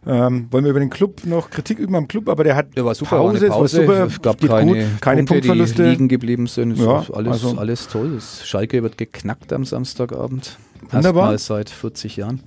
Ähm, 0.08 0.48
wollen 0.50 0.64
wir 0.64 0.70
über 0.70 0.80
den 0.80 0.88
Club 0.88 1.26
noch 1.26 1.50
Kritik 1.50 1.78
üben 1.78 1.94
am 1.94 2.08
Club, 2.08 2.30
aber 2.30 2.42
der 2.42 2.56
hat 2.56 2.74
der 2.74 2.84
war 2.86 2.94
super, 2.94 3.18
Pause, 3.18 3.48
Pause. 3.48 3.86
War 3.86 3.86
super, 3.86 4.06
es 4.06 4.22
gab 4.22 4.40
keine, 4.40 4.72
gut, 4.72 5.00
keine 5.02 5.18
Punkte, 5.18 5.34
Punktverluste. 5.34 5.82
die 5.82 5.90
liegen 5.90 6.08
geblieben 6.08 6.46
sind. 6.46 6.78
Ja, 6.78 7.04
alles, 7.12 7.44
also. 7.44 7.58
alles 7.58 7.88
toll. 7.88 8.12
Das 8.14 8.48
Schalke 8.48 8.82
wird 8.82 8.96
geknackt 8.96 9.52
am 9.52 9.66
Samstagabend. 9.66 10.56
Wunderbar. 10.90 11.32
Erstmal 11.32 11.58
seit 11.58 11.70
40 11.70 12.16
Jahren. 12.16 12.40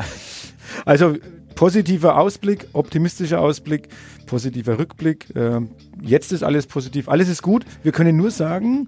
Also 0.85 1.15
positiver 1.61 2.17
Ausblick, 2.17 2.65
optimistischer 2.73 3.39
Ausblick, 3.39 3.87
positiver 4.25 4.79
Rückblick. 4.79 5.27
Äh, 5.35 5.59
jetzt 6.01 6.31
ist 6.31 6.41
alles 6.41 6.65
positiv, 6.65 7.07
alles 7.07 7.29
ist 7.29 7.43
gut. 7.43 7.65
Wir 7.83 7.91
können 7.91 8.17
nur 8.17 8.31
sagen, 8.31 8.87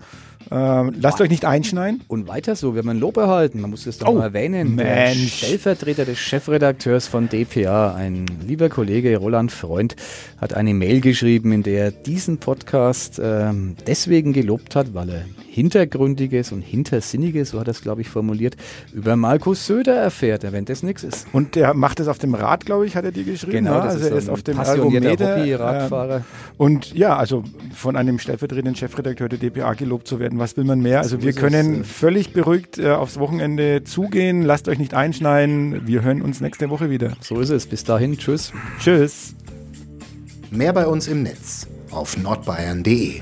äh, 0.49 0.89
lasst 0.99 1.21
euch 1.21 1.29
nicht 1.29 1.45
einschneiden. 1.45 2.01
Und 2.07 2.27
weiter 2.27 2.55
so, 2.55 2.73
wir 2.73 2.79
haben 2.79 2.89
ein 2.89 2.99
Lob 2.99 3.17
erhalten, 3.17 3.61
man 3.61 3.69
muss 3.69 3.83
das 3.83 3.99
doch 3.99 4.07
oh, 4.07 4.13
mal 4.13 4.23
erwähnen. 4.23 4.73
Mensch. 4.73 4.87
Der 4.87 5.13
Stellvertreter 5.47 6.05
des 6.05 6.17
Chefredakteurs 6.17 7.05
von 7.05 7.29
dpa, 7.29 7.93
ein 7.93 8.25
lieber 8.43 8.69
Kollege 8.69 9.15
Roland 9.17 9.51
Freund, 9.51 9.95
hat 10.41 10.55
eine 10.55 10.73
Mail 10.73 10.99
geschrieben, 10.99 11.51
in 11.51 11.61
der 11.61 11.85
er 11.85 11.91
diesen 11.91 12.39
Podcast 12.39 13.19
äh, 13.19 13.51
deswegen 13.85 14.33
gelobt 14.33 14.75
hat, 14.75 14.95
weil 14.95 15.09
er 15.09 15.25
Hintergründiges 15.53 16.51
und 16.51 16.61
Hintersinniges, 16.61 17.51
so 17.51 17.59
hat 17.59 17.67
er 17.67 17.71
es, 17.71 17.81
glaube 17.81 18.01
ich, 18.01 18.09
formuliert, 18.09 18.55
über 18.91 19.15
Markus 19.15 19.67
Söder 19.67 19.93
erfährt, 19.93 20.51
wenn 20.51 20.65
das 20.65 20.81
nichts 20.81 21.03
ist. 21.03 21.27
Und 21.31 21.53
der 21.53 21.75
macht 21.75 21.99
es 21.99 22.07
auf 22.07 22.17
dem 22.17 22.33
Rad, 22.33 22.65
glaube 22.65 22.87
ich, 22.87 22.95
hat 22.95 23.05
er 23.05 23.11
dir 23.11 23.23
geschrieben. 23.23 23.65
Genau, 23.65 23.75
das 23.75 23.93
also 23.93 24.05
ist 24.05 24.11
er 24.11 24.17
ist 24.17 24.29
auf 24.29 24.41
dem 24.41 24.57
passionierter 24.57 25.37
Hobby-Radfahrer. 25.37 26.17
Äh, 26.17 26.21
und 26.57 26.95
ja, 26.95 27.15
also 27.15 27.43
von 27.71 27.95
einem 27.95 28.17
stellvertretenden 28.17 28.75
Chefredakteur 28.75 29.29
der 29.29 29.37
DPA 29.37 29.73
gelobt 29.73 30.07
zu 30.07 30.19
werden, 30.19 30.39
was 30.39 30.57
will 30.57 30.63
man 30.63 30.81
mehr? 30.81 30.99
Also 30.99 31.17
so 31.17 31.23
wir 31.23 31.33
können 31.33 31.81
es, 31.81 31.87
völlig 31.87 32.33
beruhigt 32.33 32.79
äh, 32.79 32.89
aufs 32.89 33.19
Wochenende 33.19 33.83
zugehen. 33.83 34.41
Lasst 34.41 34.67
euch 34.67 34.79
nicht 34.79 34.95
einschneiden. 34.95 35.85
Wir 35.85 36.01
hören 36.01 36.23
uns 36.23 36.41
nächste 36.41 36.71
Woche 36.71 36.89
wieder. 36.89 37.13
So 37.21 37.39
ist 37.39 37.49
es. 37.49 37.67
Bis 37.67 37.83
dahin. 37.83 38.17
Tschüss. 38.17 38.51
Tschüss. 38.79 39.35
Mehr 40.49 40.73
bei 40.73 40.87
uns 40.87 41.07
im 41.07 41.21
Netz 41.21 41.67
auf 41.91 42.17
nordbayern.de 42.17 43.21